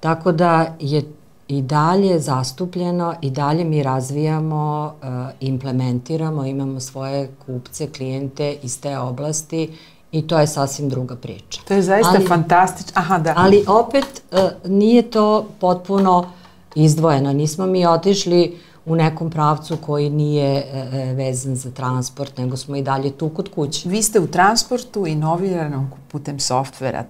Tako 0.00 0.32
da 0.32 0.76
je 0.80 1.02
i 1.48 1.62
dalje 1.62 2.18
zastupljeno 2.18 3.14
i 3.22 3.30
dalje 3.30 3.64
mi 3.64 3.82
razvijamo, 3.82 4.94
uh, 5.02 5.08
implementiramo, 5.40 6.44
imamo 6.44 6.80
svoje 6.80 7.30
kupce, 7.46 7.88
klijente 7.92 8.56
iz 8.62 8.80
te 8.80 8.98
oblasti 8.98 9.70
i 10.12 10.26
to 10.26 10.38
je 10.38 10.46
sasvim 10.46 10.88
druga 10.88 11.16
priča. 11.16 11.60
To 11.68 11.74
je 11.74 11.82
zaista 11.82 12.14
ali, 12.16 12.26
fantastično. 12.26 12.92
Aha, 12.94 13.18
da. 13.18 13.34
Ali 13.36 13.64
opet 13.68 14.22
uh, 14.32 14.38
nije 14.70 15.02
to 15.02 15.46
potpuno 15.60 16.30
izdvojeno. 16.74 17.32
Nismo 17.32 17.66
mi 17.66 17.86
otišli 17.86 18.58
u 18.90 18.96
nekom 18.96 19.30
pravcu 19.30 19.76
koji 19.76 20.10
nije 20.10 20.56
e, 20.58 20.88
e, 20.92 21.14
vezan 21.14 21.56
za 21.56 21.70
transport, 21.70 22.38
nego 22.38 22.56
smo 22.56 22.76
i 22.76 22.82
dalje 22.82 23.10
tu 23.10 23.28
kod 23.28 23.50
kuće. 23.54 23.88
Vi 23.88 24.02
ste 24.02 24.20
u 24.20 24.26
transportu 24.26 25.06
inovirano 25.06 25.90
putem 26.08 26.40
softvera. 26.40 27.04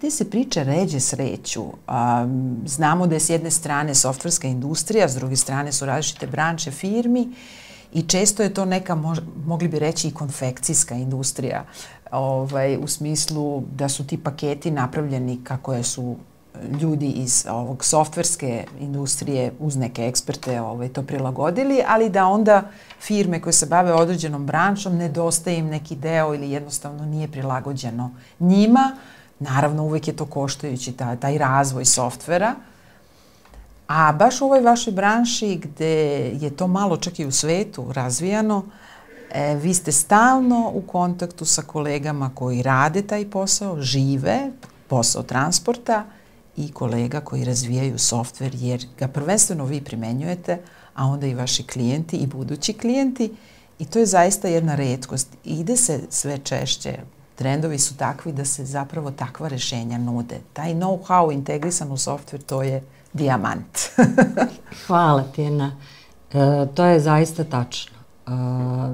Te 0.00 0.10
se 0.10 0.30
priče 0.30 0.64
ređe 0.64 1.00
sreću. 1.00 1.64
Znamo 2.66 3.06
da 3.06 3.14
je 3.14 3.20
s 3.20 3.30
jedne 3.30 3.50
strane 3.50 3.94
softverska 3.94 4.48
industrija, 4.48 5.08
s 5.08 5.14
druge 5.14 5.36
strane 5.36 5.72
su 5.72 5.86
različite 5.86 6.26
branče 6.26 6.70
firmi 6.70 7.32
i 7.92 8.02
često 8.02 8.42
je 8.42 8.54
to 8.54 8.64
neka, 8.64 8.94
mogli 9.46 9.68
bi 9.68 9.78
reći, 9.78 10.08
i 10.08 10.14
konfekcijska 10.14 10.94
industrija. 10.94 11.64
Ovaj, 12.10 12.76
u 12.76 12.86
smislu 12.86 13.62
da 13.76 13.88
su 13.88 14.06
ti 14.06 14.16
paketi 14.16 14.70
napravljeni 14.70 15.44
kako 15.44 15.72
je 15.72 15.82
su 15.82 16.16
ljudi 16.80 17.06
iz 17.06 17.46
ovog 17.50 17.84
softverske 17.84 18.64
industrije 18.80 19.52
uz 19.58 19.76
neke 19.76 20.06
eksperte 20.06 20.60
ovaj, 20.60 20.88
to 20.88 21.02
prilagodili, 21.02 21.82
ali 21.88 22.10
da 22.10 22.26
onda 22.26 22.62
firme 23.00 23.40
koje 23.42 23.52
se 23.52 23.66
bave 23.66 23.92
određenom 23.92 24.46
branšom 24.46 24.96
nedostaje 24.96 25.58
im 25.58 25.66
neki 25.66 25.96
deo 25.96 26.34
ili 26.34 26.50
jednostavno 26.50 27.06
nije 27.06 27.28
prilagođeno 27.28 28.10
njima. 28.40 28.96
Naravno, 29.38 29.84
uvek 29.84 30.08
je 30.08 30.16
to 30.16 30.26
koštajući 30.26 30.92
taj, 30.92 31.16
taj 31.16 31.38
razvoj 31.38 31.84
softvera. 31.84 32.54
A 33.88 34.12
baš 34.12 34.40
u 34.40 34.44
ovoj 34.44 34.60
vašoj 34.60 34.92
branši 34.92 35.60
gde 35.62 35.86
je 36.40 36.50
to 36.50 36.66
malo 36.66 36.96
čak 36.96 37.18
i 37.18 37.26
u 37.26 37.32
svetu 37.32 37.92
razvijano, 37.92 38.64
e, 39.30 39.54
vi 39.54 39.74
ste 39.74 39.92
stalno 39.92 40.70
u 40.74 40.82
kontaktu 40.82 41.44
sa 41.44 41.62
kolegama 41.62 42.30
koji 42.34 42.62
rade 42.62 43.02
taj 43.02 43.30
posao, 43.30 43.80
žive, 43.80 44.50
posao 44.88 45.22
transporta, 45.22 46.04
i 46.58 46.72
kolega 46.72 47.20
koji 47.20 47.44
razvijaju 47.44 47.98
softver 47.98 48.54
jer 48.54 48.86
ga 48.98 49.08
prvenstveno 49.08 49.64
vi 49.64 49.80
primenjujete, 49.80 50.58
a 50.94 51.06
onda 51.06 51.26
i 51.26 51.34
vaši 51.34 51.62
klijenti 51.62 52.16
i 52.16 52.26
budući 52.26 52.72
klijenti 52.72 53.34
i 53.78 53.84
to 53.84 53.98
je 53.98 54.06
zaista 54.06 54.48
jedna 54.48 54.74
redkost. 54.74 55.28
Ide 55.44 55.76
se 55.76 56.00
sve 56.10 56.38
češće, 56.38 56.98
trendovi 57.34 57.78
su 57.78 57.96
takvi 57.96 58.32
da 58.32 58.44
se 58.44 58.64
zapravo 58.64 59.10
takva 59.10 59.48
rešenja 59.48 59.98
nude. 59.98 60.40
Taj 60.52 60.74
know-how 60.74 61.32
integrisan 61.32 61.92
u 61.92 61.96
softver 61.96 62.42
to 62.42 62.62
je 62.62 62.82
dijamant. 63.12 63.78
Hvala 64.86 65.22
ti, 65.22 65.42
Ena. 65.42 65.76
E, 66.32 66.66
to 66.74 66.84
je 66.84 67.00
zaista 67.00 67.44
tačno. 67.44 67.96
E, 67.98 68.30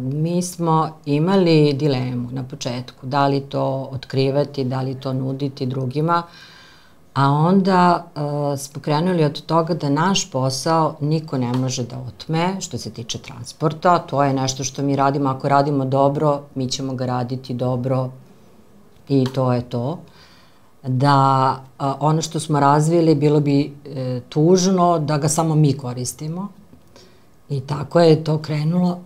mi 0.00 0.42
smo 0.42 0.98
imali 1.04 1.72
dilemu 1.72 2.30
na 2.30 2.42
početku, 2.42 3.06
da 3.06 3.26
li 3.26 3.40
to 3.40 3.88
otkrivati, 3.92 4.64
da 4.64 4.80
li 4.80 4.94
to 4.94 5.12
nuditi 5.12 5.66
drugima, 5.66 6.22
A 7.14 7.30
onda 7.30 8.06
uh, 8.14 8.58
smo 8.58 8.82
krenuli 8.82 9.24
od 9.24 9.42
toga 9.46 9.74
da 9.74 9.88
naš 9.88 10.30
posao 10.30 10.96
niko 11.00 11.38
ne 11.38 11.52
može 11.52 11.82
da 11.82 11.98
otme 12.08 12.56
što 12.60 12.78
se 12.78 12.90
tiče 12.90 13.18
transporta. 13.18 13.98
To 13.98 14.24
je 14.24 14.32
nešto 14.32 14.64
što 14.64 14.82
mi 14.82 14.96
radimo. 14.96 15.28
Ako 15.28 15.48
radimo 15.48 15.84
dobro, 15.84 16.42
mi 16.54 16.68
ćemo 16.68 16.94
ga 16.94 17.06
raditi 17.06 17.54
dobro 17.54 18.10
i 19.08 19.24
to 19.34 19.52
je 19.52 19.62
to. 19.62 19.98
Da 20.82 21.50
uh, 21.78 21.86
ono 22.00 22.22
što 22.22 22.40
smo 22.40 22.60
razvili 22.60 23.14
bilo 23.14 23.40
bi 23.40 23.72
uh, 23.86 24.22
tužno 24.28 24.98
da 24.98 25.18
ga 25.18 25.28
samo 25.28 25.54
mi 25.54 25.76
koristimo. 25.78 26.48
I 27.48 27.60
tako 27.60 28.00
je 28.00 28.24
to 28.24 28.38
krenulo. 28.38 28.98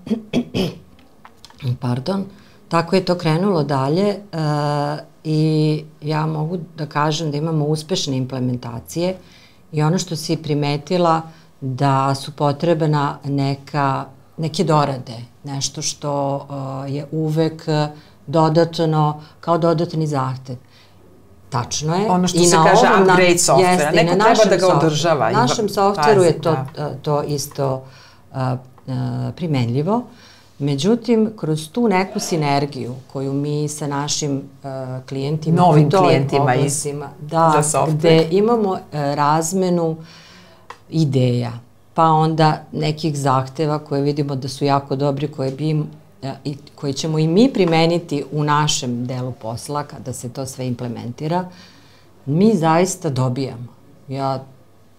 Pardon. 1.81 2.25
Tako 2.69 2.97
je 2.97 3.05
to 3.05 3.15
krenulo 3.15 3.63
dalje. 3.63 4.17
Uh, 4.33 4.39
i 5.31 5.85
ja 6.01 6.27
mogu 6.27 6.59
da 6.77 6.87
kažem 6.87 7.31
da 7.31 7.37
imamo 7.37 7.65
uspešne 7.65 8.17
implementacije 8.17 9.17
i 9.73 9.83
ono 9.83 9.99
što 9.99 10.17
si 10.17 10.37
primetila 10.37 11.23
da 11.61 12.15
su 12.15 12.33
potrebna 12.33 13.19
neka, 13.25 14.05
neke 14.37 14.65
dorade, 14.65 15.17
nešto 15.45 15.83
što 15.83 16.37
uh, 16.37 16.95
je 16.95 17.07
uvek 17.13 17.63
dodatno, 18.27 19.21
kao 19.41 19.59
dodatni 19.59 20.07
zahtev. 20.07 20.57
Tačno 21.51 21.97
je. 21.97 22.11
Ono 22.11 22.29
što 22.29 22.39
I 22.39 22.47
se 22.47 22.57
kaže 22.57 23.03
upgrade 23.03 23.39
softvera. 23.39 23.91
Neko 23.91 24.17
na 24.17 24.25
treba 24.25 24.45
da 24.51 24.57
ga 24.57 24.77
održava. 24.77 25.29
U 25.29 25.33
našem 25.33 25.69
softveru 25.69 26.23
je 26.23 26.41
to, 26.41 26.57
da. 26.77 26.95
to 27.03 27.23
isto 27.23 27.85
uh, 28.33 28.39
uh, 28.87 28.95
primenljivo. 29.37 29.97
Uh, 29.97 30.05
Međutim, 30.59 31.33
kroz 31.37 31.69
tu 31.69 31.89
neku 31.89 32.21
sinergiju 32.21 32.95
koju 33.13 33.33
mi 33.33 33.69
sa 33.69 33.87
našim 33.87 34.37
uh, 34.37 34.71
klijentima, 35.09 35.57
novim 35.57 35.91
klijentima 35.91 36.43
oblastima, 36.43 37.09
da, 37.21 37.63
za 37.63 37.87
gde 37.89 38.29
imamo 38.31 38.71
uh, 38.71 38.79
razmenu 38.93 39.97
ideja, 40.91 41.53
pa 41.95 42.05
onda 42.05 42.65
nekih 42.73 43.19
zahteva 43.19 43.79
koje 43.79 44.03
vidimo 44.03 44.37
da 44.37 44.49
su 44.49 44.65
jako 44.65 44.97
dobri, 44.97 45.29
koje 45.29 45.51
bi 45.51 45.69
im, 45.69 45.87
uh, 46.23 46.29
i, 46.45 46.57
koje 46.75 46.93
ćemo 46.93 47.19
i 47.19 47.27
mi 47.27 47.53
primeniti 47.53 48.25
u 48.33 48.45
našem 48.45 49.07
delu 49.07 49.33
posla 49.33 49.83
kada 49.85 50.13
se 50.13 50.29
to 50.29 50.47
sve 50.47 50.67
implementira, 50.67 51.49
mi 52.27 52.55
zaista 52.55 53.11
dobijamo. 53.11 53.67
Ja 54.09 54.45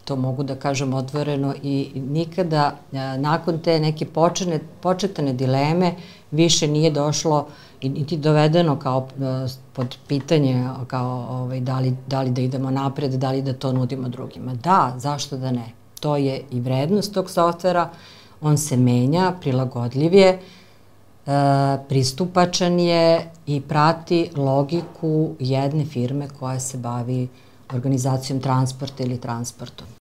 to 0.09 0.15
mogu 0.15 0.43
da 0.43 0.55
kažem 0.55 0.93
otvoreno 0.93 1.53
i 1.63 1.91
nikada 1.95 2.71
a, 2.93 3.17
nakon 3.17 3.59
te 3.59 3.79
neke 3.79 4.05
počene, 4.05 4.59
početane 4.81 5.33
dileme 5.33 5.91
više 6.31 6.67
nije 6.67 6.91
došlo 6.91 7.47
i 7.81 7.89
niti 7.89 8.17
dovedeno 8.17 8.79
kao 8.79 9.07
a, 9.21 9.47
pod 9.73 9.97
pitanje 10.07 10.67
kao 10.87 11.27
ovaj, 11.29 11.59
da, 11.59 11.79
li, 11.79 11.93
da 12.07 12.21
li 12.21 12.31
da 12.31 12.41
idemo 12.41 12.71
napred, 12.71 13.11
da 13.11 13.31
li 13.31 13.41
da 13.41 13.53
to 13.53 13.73
nudimo 13.73 14.09
drugima. 14.09 14.53
Da, 14.53 14.95
zašto 14.97 15.37
da 15.37 15.51
ne? 15.51 15.65
To 15.99 16.15
je 16.17 16.41
i 16.51 16.59
vrednost 16.59 17.13
tog 17.13 17.29
softvera, 17.29 17.89
on 18.41 18.57
se 18.57 18.77
menja, 18.77 19.33
prilagodljiv 19.41 20.13
je, 20.13 20.29
e, 20.29 20.39
pristupačan 21.89 22.79
je 22.79 23.31
i 23.47 23.61
prati 23.61 24.29
logiku 24.35 25.29
jedne 25.39 25.85
firme 25.85 26.27
koja 26.39 26.59
se 26.59 26.77
bavi 26.77 27.27
organizacijom 27.73 28.41
transporta 28.41 29.03
ili 29.03 29.21
transportom 29.21 29.98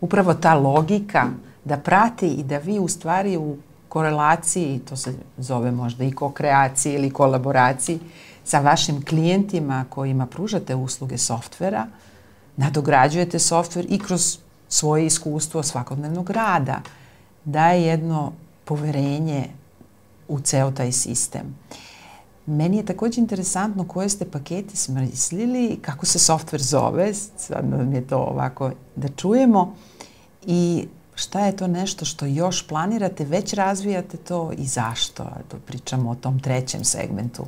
upravo 0.00 0.34
ta 0.34 0.54
logika 0.54 1.26
da 1.64 1.76
prati 1.76 2.28
i 2.28 2.42
da 2.42 2.58
vi 2.58 2.78
u 2.78 2.88
stvari 2.88 3.36
u 3.36 3.56
korelaciji, 3.88 4.78
to 4.78 4.96
se 4.96 5.14
zove 5.38 5.70
možda 5.70 6.04
i 6.04 6.12
ko-kreaciji 6.12 6.94
ili 6.94 7.10
kolaboraciji, 7.10 8.00
sa 8.44 8.60
vašim 8.60 9.04
klijentima 9.04 9.84
kojima 9.88 10.26
pružate 10.26 10.74
usluge 10.74 11.18
softvera, 11.18 11.86
nadograđujete 12.56 13.38
softver 13.38 13.86
i 13.88 13.98
kroz 13.98 14.38
svoje 14.68 15.06
iskustvo 15.06 15.62
svakodnevnog 15.62 16.30
rada 16.30 16.80
daje 17.44 17.82
jedno 17.82 18.32
poverenje 18.64 19.48
u 20.28 20.40
ceo 20.40 20.70
taj 20.70 20.92
sistem. 20.92 21.56
Meni 22.46 22.76
je 22.76 22.86
takođe 22.86 23.20
interesantno 23.20 23.84
koje 23.88 24.08
ste 24.08 24.24
paketi 24.24 24.76
smislili, 24.76 25.78
kako 25.82 26.06
se 26.06 26.18
softver 26.18 26.62
zove, 26.62 27.14
sad 27.14 27.68
nam 27.68 27.92
je 27.92 28.06
to 28.06 28.18
ovako 28.18 28.70
da 28.96 29.08
čujemo 29.08 29.74
i 30.46 30.88
šta 31.14 31.46
je 31.46 31.56
to 31.56 31.66
nešto 31.66 32.04
što 32.04 32.26
još 32.26 32.68
planirate, 32.68 33.24
već 33.24 33.52
razvijate 33.54 34.16
to 34.16 34.52
i 34.58 34.64
zašto? 34.64 35.24
To 35.48 35.56
pričamo 35.66 36.10
o 36.10 36.14
tom 36.14 36.40
trećem 36.40 36.84
segmentu 36.84 37.46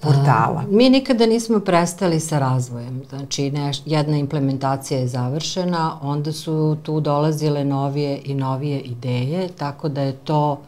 portala. 0.00 0.60
A, 0.60 0.70
mi 0.70 0.90
nikada 0.90 1.26
nismo 1.26 1.60
prestali 1.60 2.20
sa 2.20 2.38
razvojem. 2.38 3.02
Znači, 3.08 3.50
neš, 3.50 3.82
jedna 3.84 4.16
implementacija 4.16 5.00
je 5.00 5.08
završena, 5.08 5.98
onda 6.02 6.32
su 6.32 6.76
tu 6.82 7.00
dolazile 7.00 7.64
novije 7.64 8.20
i 8.24 8.34
novije 8.34 8.80
ideje, 8.80 9.48
tako 9.48 9.88
da 9.88 10.02
je 10.02 10.12
to 10.12 10.60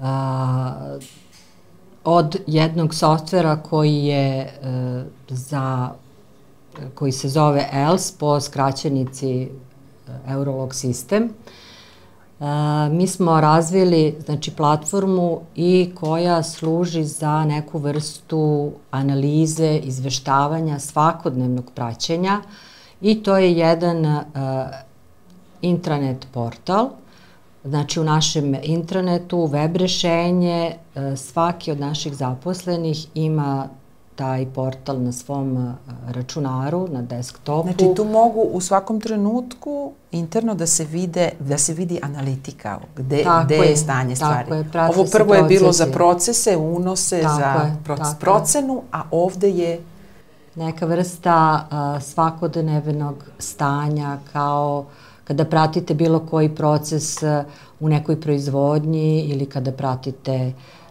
a, 0.00 0.96
od 2.04 2.36
jednog 2.46 2.94
softvera 2.94 3.56
koji 3.56 4.04
je 4.04 4.52
a, 4.62 4.68
e, 4.68 5.04
za 5.28 5.90
koji 6.94 7.12
se 7.12 7.28
zove 7.28 7.68
ELS 7.72 8.12
po 8.12 8.40
skraćenici 8.40 9.48
Eurolog 10.28 10.74
sistem. 10.74 11.28
A, 12.40 12.88
mi 12.92 13.06
smo 13.06 13.40
razvili 13.40 14.16
znači, 14.24 14.50
platformu 14.50 15.40
i 15.56 15.90
koja 15.94 16.42
služi 16.42 17.04
za 17.04 17.44
neku 17.44 17.78
vrstu 17.78 18.72
analize, 18.90 19.76
izveštavanja, 19.76 20.78
svakodnevnog 20.78 21.70
praćenja 21.74 22.40
i 23.00 23.22
to 23.22 23.36
je 23.36 23.52
jedan 23.52 24.06
a, 24.06 24.70
intranet 25.62 26.26
portal 26.32 26.90
Znači 27.64 28.00
u 28.00 28.04
našem 28.04 28.56
intranetu, 28.62 29.46
web 29.46 29.76
rešenje, 29.76 30.76
e, 30.94 31.16
svaki 31.16 31.72
od 31.72 31.80
naših 31.80 32.14
zaposlenih 32.14 33.06
ima 33.14 33.68
taj 34.14 34.46
portal 34.46 35.02
na 35.02 35.12
svom 35.12 35.74
računaru, 36.08 36.88
na 36.88 37.02
desktopu. 37.02 37.68
Znači 37.68 37.94
tu 37.96 38.04
mogu 38.04 38.40
u 38.40 38.60
svakom 38.60 39.00
trenutku 39.00 39.92
interno 40.12 40.54
da 40.54 40.66
se 40.66 40.84
vide, 40.84 41.30
da 41.40 41.58
se 41.58 41.74
vidi 41.74 42.00
analitika, 42.02 42.78
gde, 42.96 43.22
tako 43.24 43.44
gde 43.44 43.56
je, 43.56 43.70
je 43.70 43.76
stanje 43.76 44.16
stvari. 44.16 44.54
Je, 44.54 44.64
Ovo 44.96 45.04
prvo 45.12 45.34
je 45.34 45.42
bilo 45.42 45.72
za 45.72 45.86
procese, 45.86 46.56
unose, 46.56 47.22
tako 47.22 47.36
za 47.36 47.46
je, 47.46 47.76
proc 47.84 48.00
procenu, 48.20 48.82
a 48.92 49.02
ovde 49.10 49.50
je 49.50 49.80
neka 50.54 50.86
vrsta 50.86 51.66
a, 51.70 52.00
svakodnevnog 52.00 53.24
stanja 53.38 54.18
kao 54.32 54.84
uh, 54.86 54.92
kada 55.24 55.44
pratite 55.44 55.94
bilo 55.94 56.18
koji 56.18 56.48
proces 56.48 57.22
uh, 57.22 57.28
u 57.80 57.88
nekoj 57.88 58.20
proizvodnji 58.20 59.20
ili 59.20 59.46
kada 59.46 59.72
pratite 59.72 60.52
Uh, 60.56 60.83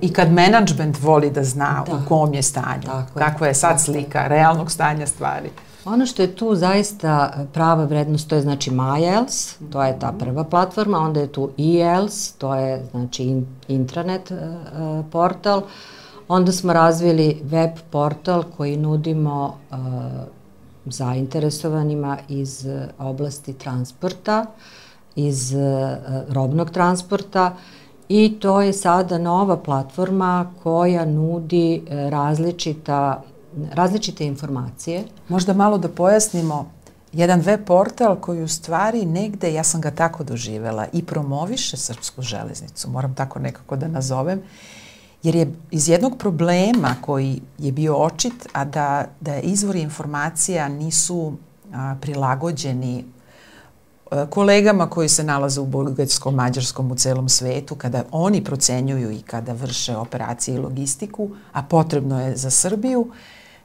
I 0.00 0.12
kad 0.12 0.32
menadžment 0.32 1.02
voli 1.02 1.30
da 1.30 1.44
zna 1.44 1.84
da, 1.86 1.94
u 1.94 2.08
kom 2.08 2.34
je 2.34 2.42
stanju, 2.42 2.82
tako 2.82 3.18
kakva 3.18 3.46
je 3.46 3.54
sad 3.54 3.80
slika 3.80 4.26
realnog 4.26 4.70
stanja 4.70 5.06
stvari. 5.06 5.50
Ono 5.84 6.06
što 6.06 6.22
je 6.22 6.36
tu 6.36 6.54
zaista 6.54 7.44
prava 7.52 7.84
vrednost, 7.84 8.28
to 8.28 8.34
je 8.34 8.42
znači 8.42 8.70
MyEls, 8.70 9.54
to 9.72 9.82
je 9.82 9.98
ta 9.98 10.12
prva 10.18 10.44
platforma, 10.44 10.98
onda 10.98 11.20
je 11.20 11.32
tu 11.32 11.50
eEls, 11.58 12.32
to 12.32 12.54
je 12.54 12.86
znači 12.90 13.42
intranet 13.68 14.30
uh, 14.30 14.36
uh, 14.38 15.04
portal, 15.12 15.62
onda 16.28 16.52
smo 16.52 16.72
razvili 16.72 17.40
web 17.44 17.70
portal 17.90 18.42
koji 18.56 18.76
nudimo 18.76 19.54
uh, 19.70 19.78
zainteresovanima 20.86 22.18
iz 22.28 22.66
e, 22.66 22.88
oblasti 22.98 23.52
transporta, 23.52 24.46
iz 25.16 25.54
e, 25.54 25.96
robnog 26.28 26.70
transporta 26.70 27.56
i 28.10 28.36
to 28.40 28.60
je 28.60 28.72
sada 28.72 29.18
nova 29.18 29.56
platforma 29.56 30.52
koja 30.62 31.04
nudi 31.04 31.74
e, 31.74 32.10
različita, 32.10 33.22
različite 33.72 34.26
informacije. 34.26 35.04
Možda 35.28 35.52
malo 35.52 35.78
da 35.78 35.88
pojasnimo, 35.88 36.70
jedan 37.12 37.40
web 37.40 37.60
portal 37.66 38.16
koji 38.16 38.42
u 38.42 38.48
stvari 38.48 39.04
negde, 39.06 39.52
ja 39.54 39.64
sam 39.64 39.80
ga 39.80 39.90
tako 39.90 40.24
doživela, 40.24 40.86
i 40.92 41.02
promoviše 41.02 41.76
srpsku 41.76 42.22
železnicu, 42.22 42.90
moram 42.90 43.14
tako 43.14 43.38
nekako 43.38 43.76
da 43.76 43.88
nazovem, 43.88 44.42
jer 45.22 45.34
je 45.34 45.52
iz 45.70 45.88
jednog 45.88 46.18
problema 46.18 46.96
koji 47.00 47.40
je 47.58 47.72
bio 47.72 47.96
očit, 47.96 48.48
a 48.52 48.64
da, 48.64 49.04
da 49.20 49.38
izvori 49.38 49.80
informacija 49.80 50.68
nisu 50.68 51.32
a, 51.72 51.94
prilagođeni 52.00 53.04
kolegama 54.30 54.90
koji 54.90 55.08
se 55.08 55.24
nalaze 55.24 55.60
u 55.60 55.66
bulgarskom, 55.66 56.34
mađarskom, 56.34 56.90
u 56.90 56.94
celom 56.94 57.28
svetu, 57.28 57.74
kada 57.74 58.04
oni 58.10 58.44
procenjuju 58.44 59.10
i 59.10 59.22
kada 59.22 59.52
vrše 59.52 59.96
operacije 59.96 60.54
i 60.54 60.58
logistiku, 60.58 61.30
a 61.52 61.62
potrebno 61.62 62.22
je 62.22 62.36
za 62.36 62.50
Srbiju, 62.50 63.10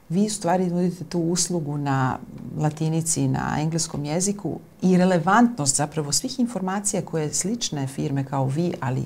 vi 0.08 0.26
u 0.26 0.30
stvari 0.30 0.66
nudite 0.66 1.04
tu 1.04 1.20
uslugu 1.20 1.76
na 1.76 2.18
latinici 2.58 3.22
i 3.22 3.28
na 3.28 3.56
engleskom 3.60 4.04
jeziku 4.04 4.58
i 4.82 4.96
relevantnost 4.96 5.76
zapravo 5.76 6.12
svih 6.12 6.40
informacija 6.40 7.02
koje 7.02 7.34
slične 7.34 7.86
firme 7.86 8.24
kao 8.24 8.46
vi, 8.46 8.74
ali 8.80 9.04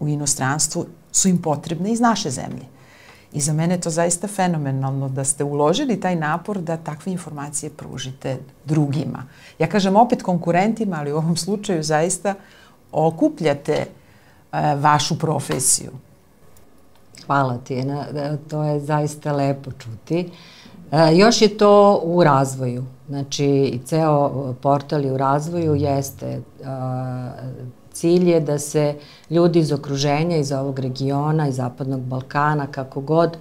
u 0.00 0.08
inostranstvu 0.08 0.86
su 1.12 1.28
im 1.28 1.42
potrebne 1.42 1.92
iz 1.92 2.00
naše 2.00 2.30
zemlje. 2.30 2.71
I 3.32 3.40
za 3.40 3.52
mene 3.52 3.74
je 3.74 3.80
to 3.80 3.90
zaista 3.90 4.28
fenomenalno 4.28 5.08
da 5.08 5.24
ste 5.24 5.44
uložili 5.44 6.00
taj 6.00 6.16
napor 6.16 6.58
da 6.58 6.76
takve 6.76 7.12
informacije 7.12 7.70
pružite 7.70 8.38
drugima. 8.64 9.24
Ja 9.58 9.66
kažem 9.66 9.96
opet 9.96 10.22
konkurentima, 10.22 10.96
ali 10.98 11.12
u 11.12 11.16
ovom 11.16 11.36
slučaju 11.36 11.82
zaista 11.82 12.34
okupljate 12.92 13.72
e, 13.72 13.86
vašu 14.74 15.18
profesiju. 15.18 15.90
Hvala 17.26 17.58
ti, 17.58 17.84
to 18.50 18.62
je 18.64 18.80
zaista 18.80 19.32
lepo 19.32 19.70
čuti. 19.78 20.30
E, 20.92 21.16
još 21.16 21.42
je 21.42 21.58
to 21.58 22.00
u 22.04 22.24
razvoju. 22.24 22.84
Znači, 23.08 23.80
ceo 23.84 24.52
portal 24.62 25.04
je 25.04 25.12
u 25.12 25.16
razvoju, 25.16 25.74
jeste 25.74 26.42
Cilj 28.02 28.30
je 28.30 28.40
da 28.40 28.58
se 28.58 28.94
ljudi 29.30 29.58
iz 29.58 29.72
okruženja, 29.72 30.36
iz 30.36 30.52
ovog 30.52 30.78
regiona, 30.78 31.48
iz 31.48 31.56
Zapadnog 31.56 32.00
Balkana, 32.00 32.66
kako 32.66 33.00
god, 33.00 33.36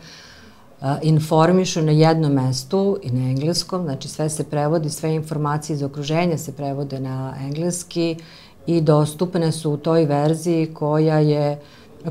informišu 1.02 1.82
na 1.82 1.92
jednom 1.92 2.32
mestu 2.32 2.98
i 3.04 3.12
na 3.12 3.30
engleskom, 3.30 3.84
znači 3.84 4.08
sve 4.08 4.30
se 4.30 4.44
prevodi, 4.44 4.90
sve 4.90 5.16
informacije 5.16 5.74
iz 5.76 5.84
okruženja 5.84 6.38
se 6.38 6.54
prevode 6.54 7.00
na 7.00 7.34
engleski 7.42 8.16
i 8.68 8.82
dostupne 8.82 9.52
su 9.52 9.72
u 9.72 9.78
toj 9.78 10.06
verziji 10.06 10.74
koja 10.74 11.20
je 11.20 11.60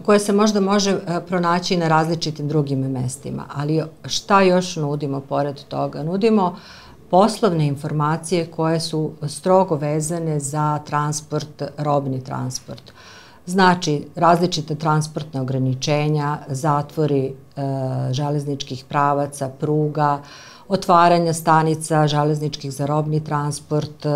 koja 0.05 0.19
se 0.19 0.33
možda 0.33 0.61
može 0.61 0.99
pronaći 1.29 1.77
na 1.77 1.89
različitim 1.89 2.49
drugim 2.49 2.79
mestima. 2.79 3.47
Ali 3.55 3.83
šta 4.05 4.43
još 4.43 4.77
nudimo 4.77 5.21
pored 5.21 5.61
toga? 5.69 6.03
Nudimo 6.03 6.47
uh, 6.47 6.59
poslovne 7.11 7.67
informacije 7.67 8.47
koje 8.47 8.81
su 8.81 9.11
strogo 9.29 9.77
vezane 9.77 10.41
za 10.41 10.79
transport, 10.79 11.63
robni 11.79 12.25
transport. 12.25 12.93
Znači, 13.47 14.07
različite 14.17 14.75
transportne 14.75 15.41
ograničenja, 15.41 16.39
zatvori 16.49 17.25
e, 17.27 17.33
železničkih 18.13 18.85
pravaca, 18.89 19.49
pruga, 19.61 20.21
otvaranja 20.69 21.33
stanica 21.33 22.07
železničkih 22.07 22.73
za 22.73 22.87
robni 22.87 23.25
transport, 23.25 24.07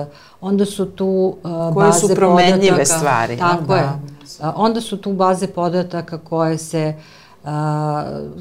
onda 0.40 0.64
su 0.64 0.86
tu 0.86 1.36
e, 1.44 1.48
baze 1.48 1.74
koje 1.74 1.92
su 1.92 2.14
promenljive 2.14 2.70
podataka, 2.70 2.98
stvari. 2.98 3.36
Tako 3.36 3.64
da. 3.64 3.76
je. 3.76 3.88
Onda 4.56 4.80
su 4.80 4.96
tu 4.96 5.12
baze 5.12 5.46
podataka 5.46 6.18
koje 6.18 6.58
se 6.58 6.94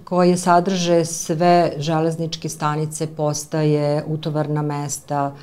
koje 0.04 0.38
sadrže 0.38 1.06
sve 1.06 1.74
železničke 1.78 2.50
stanice, 2.50 3.08
postaje, 3.08 4.04
utovarna 4.08 4.62
mesta, 4.62 5.36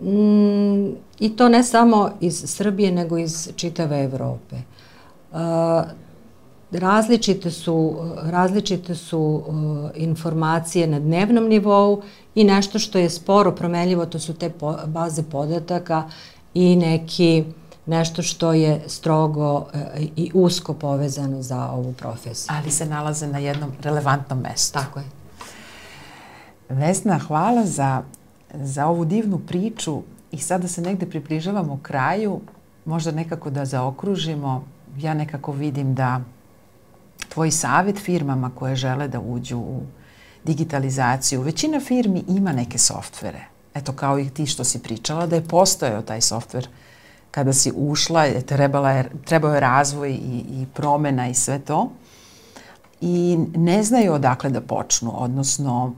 mm, 0.00 0.86
i 1.20 1.36
to 1.36 1.48
ne 1.48 1.62
samo 1.62 2.10
iz 2.20 2.42
Srbije, 2.46 2.92
nego 2.92 3.18
iz 3.18 3.50
čitave 3.56 4.04
Evrope. 4.04 4.56
Različite 6.70 7.50
su, 7.50 7.94
različite 8.22 8.94
su 8.94 9.42
informacije 9.94 10.86
na 10.86 10.98
dnevnom 11.00 11.44
nivou 11.44 12.02
i 12.34 12.44
nešto 12.44 12.78
što 12.78 12.98
je 12.98 13.10
sporo 13.10 13.52
promenljivo, 13.52 14.06
to 14.06 14.18
su 14.18 14.34
te 14.34 14.50
baze 14.86 15.22
podataka 15.22 16.02
i 16.54 16.76
neki 16.76 17.44
nešto 17.86 18.22
što 18.22 18.52
je 18.52 18.80
strogo 18.86 19.66
e, 19.74 20.06
i 20.16 20.30
usko 20.34 20.74
povezano 20.74 21.42
za 21.42 21.70
ovu 21.70 21.92
profesiju. 21.92 22.56
Ali 22.56 22.70
se 22.70 22.86
nalaze 22.86 23.26
na 23.26 23.38
jednom 23.38 23.72
relevantnom 23.80 24.40
mestu. 24.40 24.72
Tako 24.72 24.98
je. 24.98 25.04
Vesna, 26.68 27.18
hvala 27.18 27.66
za, 27.66 28.02
za 28.54 28.86
ovu 28.86 29.04
divnu 29.04 29.38
priču 29.38 30.02
i 30.32 30.38
sada 30.38 30.68
se 30.68 30.82
negde 30.82 31.06
približavamo 31.06 31.78
kraju, 31.82 32.40
možda 32.84 33.10
nekako 33.10 33.50
da 33.50 33.64
zaokružimo. 33.64 34.64
Ja 34.98 35.14
nekako 35.14 35.52
vidim 35.52 35.94
da 35.94 36.20
tvoj 37.28 37.50
savjet 37.50 37.98
firmama 37.98 38.50
koje 38.54 38.76
žele 38.76 39.08
da 39.08 39.20
uđu 39.20 39.58
u 39.58 39.82
digitalizaciju, 40.44 41.42
većina 41.42 41.80
firmi 41.80 42.24
ima 42.28 42.52
neke 42.52 42.78
softvere. 42.78 43.44
Eto, 43.74 43.92
kao 43.92 44.18
i 44.18 44.30
ti 44.30 44.46
što 44.46 44.64
si 44.64 44.82
pričala, 44.82 45.26
da 45.26 45.36
je 45.36 45.48
postojao 45.48 46.02
taj 46.02 46.20
softver 46.20 46.68
kada 47.34 47.52
si 47.52 47.72
ušla, 47.76 48.26
trebala 48.46 48.90
je, 48.90 49.10
trebao 49.24 49.54
je 49.54 49.60
razvoj 49.60 50.10
i, 50.10 50.44
i 50.50 50.66
promena 50.74 51.28
i 51.28 51.34
sve 51.34 51.58
to. 51.58 51.90
i 53.00 53.38
ne 53.56 53.82
znaju 53.82 54.12
odakle 54.12 54.50
da 54.50 54.60
počnu, 54.60 55.12
odnosno 55.22 55.94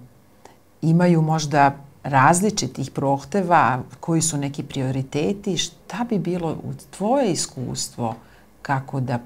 imaju 0.83 1.23
možda 1.23 1.77
različitih 2.03 2.91
prohteva, 2.91 3.83
koji 4.01 4.23
su 4.23 4.37
neki 4.37 4.63
prioriteti, 4.63 5.57
šta 5.57 6.07
bi 6.09 6.19
bilo 6.19 6.53
u 6.53 6.73
tvoje 6.97 7.33
iskustvo 7.33 8.15
kako 8.63 9.01
da, 9.01 9.19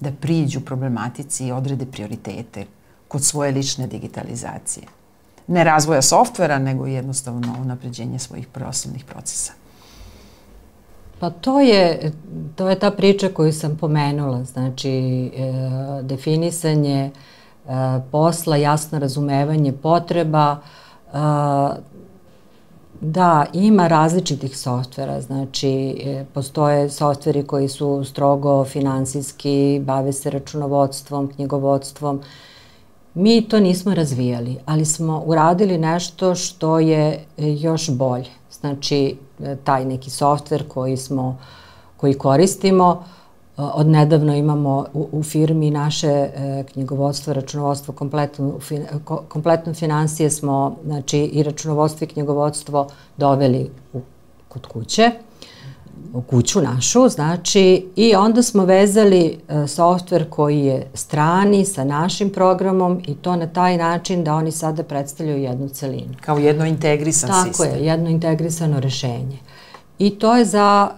da 0.00 0.12
priđu 0.12 0.60
problematici 0.60 1.46
i 1.46 1.52
odrede 1.52 1.86
prioritete 1.86 2.66
kod 3.08 3.24
svoje 3.24 3.52
lične 3.52 3.86
digitalizacije? 3.86 4.86
Ne 5.46 5.64
razvoja 5.64 6.02
softvera, 6.02 6.58
nego 6.58 6.86
jednostavno 6.86 7.56
unapređenje 7.60 8.18
svojih 8.18 8.46
proslovnih 8.46 9.04
procesa. 9.04 9.61
Pa 11.22 11.30
to 11.30 11.60
je, 11.60 12.12
to 12.56 12.68
je 12.68 12.78
ta 12.78 12.90
priča 12.90 13.28
koju 13.28 13.52
sam 13.52 13.76
pomenula, 13.76 14.44
znači 14.44 14.90
e, 14.90 15.52
definisanje 16.02 17.10
e, 17.10 17.10
posla, 18.10 18.56
jasno 18.56 18.98
razumevanje 18.98 19.72
potreba, 19.72 20.56
e, 21.12 21.18
Da, 23.00 23.46
ima 23.52 23.88
različitih 23.88 24.58
softvera, 24.58 25.20
znači 25.20 25.70
e, 26.04 26.24
postoje 26.34 26.90
softveri 26.90 27.42
koji 27.46 27.68
su 27.68 28.04
strogo 28.04 28.64
finansijski, 28.64 29.80
bave 29.86 30.12
se 30.12 30.30
računovodstvom, 30.30 31.28
knjigovodstvom. 31.34 32.20
Mi 33.14 33.42
to 33.48 33.60
nismo 33.60 33.94
razvijali, 33.94 34.56
ali 34.66 34.84
smo 34.84 35.22
uradili 35.26 35.78
nešto 35.78 36.34
što 36.34 36.78
je 36.78 37.24
e, 37.38 37.52
još 37.52 37.90
bolje. 37.90 38.41
Znači, 38.60 39.16
e, 39.40 39.56
taj 39.64 39.84
neki 39.84 40.10
softver 40.10 40.68
koji 40.68 40.96
smo, 40.96 41.38
koji 41.96 42.14
koristimo, 42.14 43.04
Od 43.56 43.86
nedavno 43.86 44.34
imamo 44.34 44.86
u, 44.94 45.08
u 45.12 45.22
firmi 45.22 45.70
naše 45.70 46.08
e, 46.08 46.64
knjigovodstvo, 46.72 47.32
računovodstvo, 47.32 47.94
kompletno, 47.94 48.58
fin, 48.60 48.86
kompletno 49.28 49.74
financije 49.74 50.30
smo, 50.30 50.76
znači 50.84 51.18
i 51.18 51.42
računovodstvo 51.42 52.04
i 52.04 52.08
knjigovodstvo 52.08 52.88
doveli 53.16 53.70
u, 53.92 54.00
kod 54.48 54.66
kuće, 54.66 55.10
kuću 56.20 56.60
našu, 56.60 57.08
znači 57.08 57.86
i 57.96 58.14
onda 58.14 58.42
smo 58.42 58.64
vezali 58.64 59.38
e, 59.48 59.66
softver 59.66 60.30
koji 60.30 60.58
je 60.58 60.86
strani 60.94 61.64
sa 61.64 61.84
našim 61.84 62.30
programom 62.30 63.02
i 63.06 63.14
to 63.14 63.36
na 63.36 63.46
taj 63.46 63.76
način 63.76 64.24
da 64.24 64.34
oni 64.34 64.52
sada 64.52 64.82
predstavljaju 64.82 65.42
jednu 65.42 65.68
celinu. 65.68 66.14
Kao 66.20 66.38
jedno 66.38 66.66
integrisan 66.66 67.30
Tako 67.30 67.44
sistem. 67.44 67.66
Tako 67.66 67.78
je, 67.78 67.86
jedno 67.86 68.10
integrisano 68.10 68.80
rešenje. 68.80 69.38
I 69.98 70.10
to 70.10 70.36
je, 70.36 70.44
za, 70.44 70.90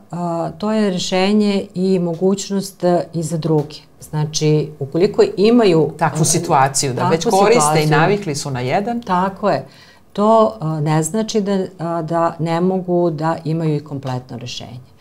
to 0.59 0.73
je 0.73 0.91
rešenje 0.91 1.67
i 1.75 1.99
mogućnost 1.99 2.85
e, 2.85 3.05
i 3.13 3.23
za 3.23 3.37
druge. 3.37 3.75
Znači, 4.01 4.71
ukoliko 4.79 5.25
imaju... 5.37 5.91
Takvu 5.99 6.25
situaciju, 6.25 6.95
da 6.95 7.09
već 7.09 7.25
koriste 7.25 7.61
situaciju, 7.61 7.87
i 7.87 7.91
navikli 7.91 8.35
su 8.35 8.51
na 8.51 8.61
jedan. 8.61 9.03
Tako 9.03 9.51
je. 9.51 9.67
To 10.13 10.59
ne 10.81 11.03
znači 11.03 11.41
da, 11.41 11.67
da 12.03 12.37
ne 12.39 12.61
mogu 12.61 13.11
da 13.11 13.37
imaju 13.45 13.77
i 13.77 13.85
kompletno 13.85 14.39
rešenje. 14.39 14.94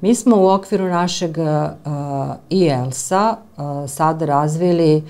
Mi 0.00 0.14
smo 0.14 0.36
u 0.36 0.48
okviru 0.48 0.88
našeg 0.88 1.36
IELS-a 2.50 3.36
sad 3.86 4.22
razvili 4.22 5.02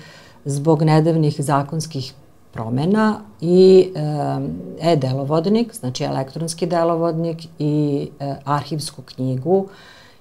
zbog 0.45 0.81
nedavnih 0.81 1.35
zakonskih 1.39 2.13
promena 2.57 3.19
i 3.41 3.89
e-delovodnik, 4.81 5.73
znači 5.75 6.03
elektronski 6.03 6.65
delovodnik 6.65 7.37
i 7.59 8.07
e, 8.19 8.35
arhivsku 8.45 9.01
knjigu 9.01 9.67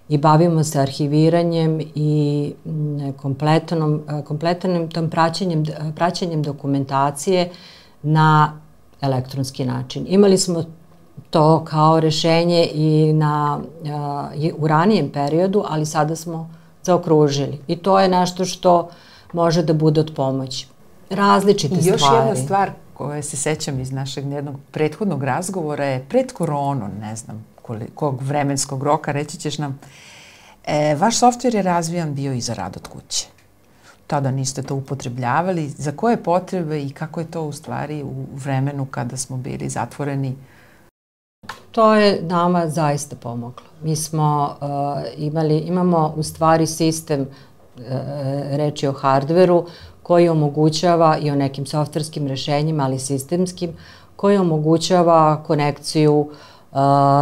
i 0.09 0.18
bavimo 0.18 0.64
se 0.64 0.81
arhiviranjem 0.81 1.81
i 1.94 2.52
kompletnom, 3.16 4.02
e, 4.09 4.22
kompletnom 4.24 4.90
tom 4.90 5.11
praćenjem, 5.11 5.64
praćenjem 5.94 6.42
dokumentacije 6.42 7.50
na 8.02 8.61
elektronski 9.00 9.64
način. 9.64 10.07
Imali 10.09 10.38
smo 10.38 10.64
to 11.31 11.64
kao 11.64 12.00
rešenje 12.00 12.68
i 12.74 13.12
na, 13.12 13.61
i 14.37 14.52
u 14.59 14.66
ranijem 14.66 15.11
periodu, 15.11 15.64
ali 15.68 15.87
sada 15.87 16.16
smo 16.16 16.50
zaokružili. 16.83 17.61
I 17.66 17.76
to 17.76 18.00
je 18.00 18.09
nešto 18.09 18.44
što 18.44 18.88
može 19.33 19.62
da 19.62 19.72
bude 19.72 20.00
od 20.00 20.12
pomoći 20.16 20.66
različite 21.11 21.74
I 21.74 21.87
još 21.87 22.00
stvari. 22.00 22.29
jedna 22.29 22.44
stvar 22.44 22.70
koje 22.94 23.22
se 23.22 23.37
sećam 23.37 23.81
iz 23.81 23.92
našeg 23.92 24.31
jednog 24.31 24.57
prethodnog 24.70 25.24
razgovora 25.24 25.85
je 25.85 26.07
pred 26.09 26.33
koronu, 26.33 26.88
ne 27.00 27.16
znam 27.16 27.46
kolikog 27.62 28.22
vremenskog 28.22 28.83
roka, 28.83 29.12
reći 29.12 29.37
ćeš 29.37 29.59
nam, 29.59 29.79
e, 30.64 30.94
vaš 30.94 31.18
softver 31.18 31.55
je 31.55 31.62
razvijan 31.62 32.14
bio 32.14 32.33
i 32.33 32.40
za 32.40 32.55
rad 32.55 32.76
od 32.76 32.88
kuće. 32.88 33.26
Tada 34.07 34.31
niste 34.31 34.62
to 34.62 34.74
upotrebljavali. 34.74 35.68
Za 35.68 35.92
koje 35.92 36.22
potrebe 36.22 36.83
i 36.83 36.90
kako 36.90 37.20
je 37.20 37.31
to 37.31 37.42
u 37.42 37.52
stvari 37.52 38.02
u 38.02 38.26
vremenu 38.35 38.87
kada 38.87 39.16
smo 39.16 39.37
bili 39.37 39.68
zatvoreni? 39.68 40.37
To 41.72 41.94
je 41.94 42.22
nama 42.22 42.68
zaista 42.68 43.16
pomoglo. 43.16 43.66
Mi 43.82 43.96
smo 43.96 44.56
uh, 44.61 44.68
imali, 45.16 45.59
imamo 45.59 46.14
u 46.16 46.22
stvari 46.22 46.66
sistem, 46.66 47.20
uh, 47.20 47.82
reči 48.50 48.88
o 48.88 48.92
hardveru, 48.92 49.66
koji 50.02 50.28
omogućava 50.28 51.18
i 51.18 51.30
o 51.30 51.35
nekim 51.35 51.66
softverskim 51.66 52.26
rešenjima, 52.26 52.85
ali 52.85 52.98
sistemskim, 52.98 53.70
koji 54.16 54.37
omogućava 54.37 55.42
konekciju 55.42 56.20
uh, 56.20 56.76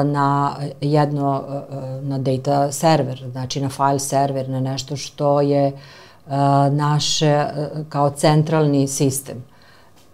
na 0.05 0.57
jedno, 0.81 1.43
uh, 1.49 2.05
na 2.05 2.19
data 2.19 2.73
server, 2.73 3.25
znači 3.33 3.61
na 3.61 3.69
file 3.69 3.99
server, 3.99 4.49
na 4.49 4.61
nešto 4.61 4.97
što 4.97 5.41
je 5.41 5.67
uh, 5.67 6.33
naše 6.71 7.47
kao 7.89 8.11
centralni 8.11 8.89
sistem. 8.89 9.45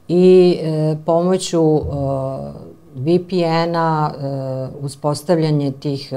I 0.09 0.59
pomoću 1.07 1.81
VPN-a, 2.95 4.13
uspostavljanje 4.81 5.73
tih 5.73 6.13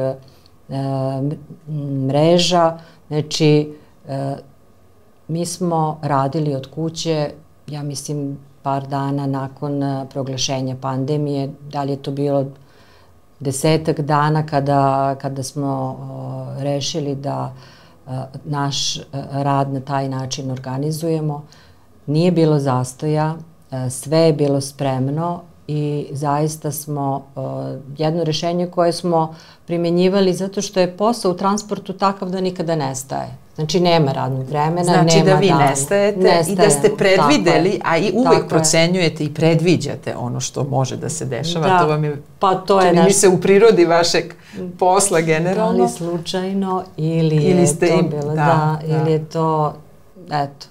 mreža, 2.08 2.78
znači 3.08 3.74
Mi 5.28 5.46
smo 5.46 6.00
radili 6.02 6.56
od 6.56 6.68
kuće, 6.76 7.32
ja 7.68 7.84
mislim, 7.84 8.38
par 8.62 8.88
dana 8.88 9.28
nakon 9.28 9.84
eh, 9.84 10.06
proglašenja 10.10 10.76
pandemije, 10.82 11.50
da 11.72 11.84
li 11.84 11.92
je 11.92 12.02
to 12.02 12.12
bilo 12.12 12.46
desetak 13.40 14.00
dana 14.00 14.46
kada, 14.46 15.16
kada 15.22 15.44
smo 15.44 15.98
rešili 16.60 17.16
da 17.16 17.54
eh, 18.08 18.12
naš 18.46 18.98
eh, 18.98 19.04
rad 19.32 19.74
na 19.74 19.80
taj 19.80 20.10
način 20.10 20.52
organizujemo. 20.52 21.44
Nije 22.06 22.32
bilo 22.32 22.60
zastoja, 22.60 23.36
sve 23.90 24.18
je 24.18 24.34
bilo 24.34 24.62
spremno 24.62 25.42
i 25.68 26.08
zaista 26.12 26.72
smo 26.72 27.26
o, 27.36 27.76
jedno 27.98 28.24
rešenje 28.24 28.68
koje 28.68 28.94
smo 28.94 29.36
primenjivali 29.66 30.34
zato 30.34 30.62
što 30.62 30.80
je 30.80 30.98
posao 30.98 31.32
u 31.32 31.38
transportu 31.38 31.94
takav 31.94 32.30
da 32.30 32.42
nikada 32.42 32.76
nestaje. 32.76 33.38
Znači 33.56 33.80
nema 33.80 34.12
radnog 34.12 34.48
vremena, 34.48 34.84
znači 34.84 35.18
nema 35.18 35.26
da 35.30 35.36
vi 35.36 35.48
dana. 35.48 35.66
nestajete 35.70 36.20
Nestajemo, 36.20 36.52
i 36.52 36.56
da 36.56 36.70
ste 36.70 36.92
predvideli, 36.98 37.80
a 37.84 37.98
i 37.98 38.12
uvek 38.16 38.48
procenjujete 38.50 39.24
je. 39.24 39.28
i 39.28 39.34
predviđate 39.34 40.16
ono 40.18 40.40
što 40.40 40.64
može 40.64 40.98
da 40.98 41.10
se 41.10 41.26
dešava. 41.26 41.68
Da, 41.68 41.80
to 41.80 41.88
vam 41.88 42.04
je, 42.04 42.22
pa 42.40 42.56
to 42.56 42.82
je 42.82 42.94
naš... 42.94 43.14
se 43.14 43.30
u 43.30 43.42
prirodi 43.42 43.86
vašeg 43.86 44.34
posla 44.80 45.22
generalno. 45.22 45.78
Da 45.78 45.84
li 45.84 45.90
slučajno 45.90 46.84
ili, 46.98 47.36
ili 47.36 47.62
je 47.62 47.68
ste 47.68 47.88
to 47.88 48.00
im, 48.00 48.10
bilo, 48.10 48.30
da, 48.30 48.36
da, 48.36 48.80
da, 48.88 48.98
ili 48.98 49.12
je 49.12 49.26
to, 49.26 49.74
eto, 50.32 50.68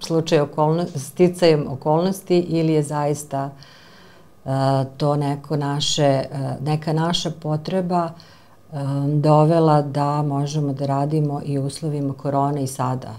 slučaj 0.00 0.40
okolnosti, 0.40 0.98
sticajem 0.98 1.66
okolnosti 1.68 2.38
ili 2.38 2.72
je 2.72 2.82
zaista 2.82 3.44
uh, 3.44 3.52
to 4.96 5.16
neko 5.16 5.56
naše, 5.56 6.24
uh, 6.32 6.66
neka 6.66 6.92
naša 6.92 7.30
potreba 7.30 8.10
uh, 8.72 8.80
dovela 9.06 9.82
da 9.82 10.22
možemo 10.22 10.72
da 10.72 10.86
radimo 10.86 11.40
i 11.44 11.58
uslovima 11.58 12.14
korone 12.14 12.62
i 12.62 12.66
sada. 12.66 13.14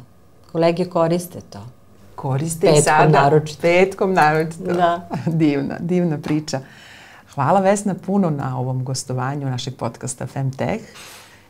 Kolege 0.52 0.86
koriste 0.86 1.42
to. 1.50 1.60
Koriste 2.16 2.68
petkom 2.68 2.80
i 2.80 2.82
sada. 2.82 3.22
Naročito. 3.22 3.62
Petkom 3.62 4.14
naročito. 4.14 4.74
Da. 4.74 5.08
divna, 5.26 5.76
divna 5.80 6.18
priča. 6.18 6.60
Hvala 7.34 7.60
Vesna 7.60 7.96
puno 8.06 8.30
na 8.30 8.60
ovom 8.60 8.84
gostovanju 8.84 9.50
našeg 9.50 9.76
podcasta 9.76 10.28
Femtech 10.28 10.82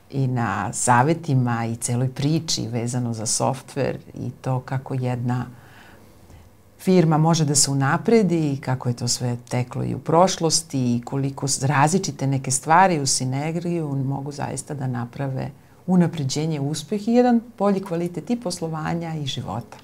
i 0.09 0.27
na 0.27 0.73
savetima 0.73 1.65
i 1.65 1.75
celoj 1.75 2.09
priči 2.09 2.67
vezano 2.67 3.13
za 3.13 3.25
softver 3.25 3.97
i 4.13 4.31
to 4.41 4.59
kako 4.59 4.93
jedna 4.93 5.45
firma 6.81 7.17
može 7.17 7.45
da 7.45 7.55
se 7.55 7.71
unapredi 7.71 8.53
i 8.53 8.57
kako 8.57 8.89
je 8.89 8.95
to 8.95 9.07
sve 9.07 9.37
teklo 9.49 9.83
i 9.83 9.95
u 9.95 9.99
prošlosti 9.99 10.95
i 10.95 11.01
koliko 11.05 11.47
različite 11.61 12.27
neke 12.27 12.51
stvari 12.51 12.99
u 12.99 13.05
sinergiju 13.05 13.95
mogu 14.05 14.31
zaista 14.31 14.73
da 14.73 14.87
naprave 14.87 15.51
unapređenje, 15.87 16.59
uspeh 16.59 17.07
i 17.07 17.13
jedan 17.13 17.41
bolji 17.57 17.83
kvalitet 17.83 18.29
i 18.29 18.39
poslovanja 18.39 19.15
i 19.15 19.25
života. 19.25 19.77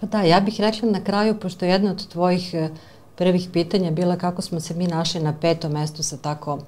Pa 0.00 0.06
da, 0.06 0.22
ja 0.22 0.40
bih 0.40 0.60
rekla 0.60 0.90
na 0.90 1.04
kraju, 1.04 1.40
pošto 1.40 1.64
jedna 1.64 1.90
od 1.90 2.08
tvojih 2.08 2.54
e, 2.54 2.68
prvih 3.16 3.48
pitanja 3.52 3.90
bila 3.90 4.16
kako 4.16 4.42
smo 4.42 4.60
se 4.60 4.74
mi 4.74 4.86
našli 4.86 5.20
na 5.20 5.34
petom 5.40 5.72
mestu 5.72 6.02
sa 6.02 6.16
tako 6.16 6.58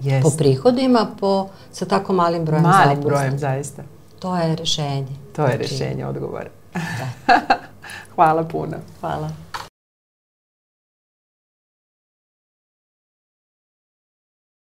Jest. 0.00 0.22
po 0.22 0.30
prihodima, 0.38 1.06
po, 1.20 1.48
sa 1.72 1.84
tako 1.86 2.12
malim 2.12 2.44
brojem 2.44 2.62
Malim 2.62 2.78
zaposlenih. 2.78 3.06
brojem, 3.06 3.38
zaista. 3.38 3.82
To 4.18 4.36
je 4.36 4.56
rešenje. 4.56 5.16
To 5.36 5.42
je 5.42 5.56
znači, 5.56 5.62
rešenje, 5.62 6.06
odgovor. 6.06 6.48
Da. 6.74 7.34
Hvala 8.18 8.44
puno. 8.44 8.76
Hvala. 9.00 9.47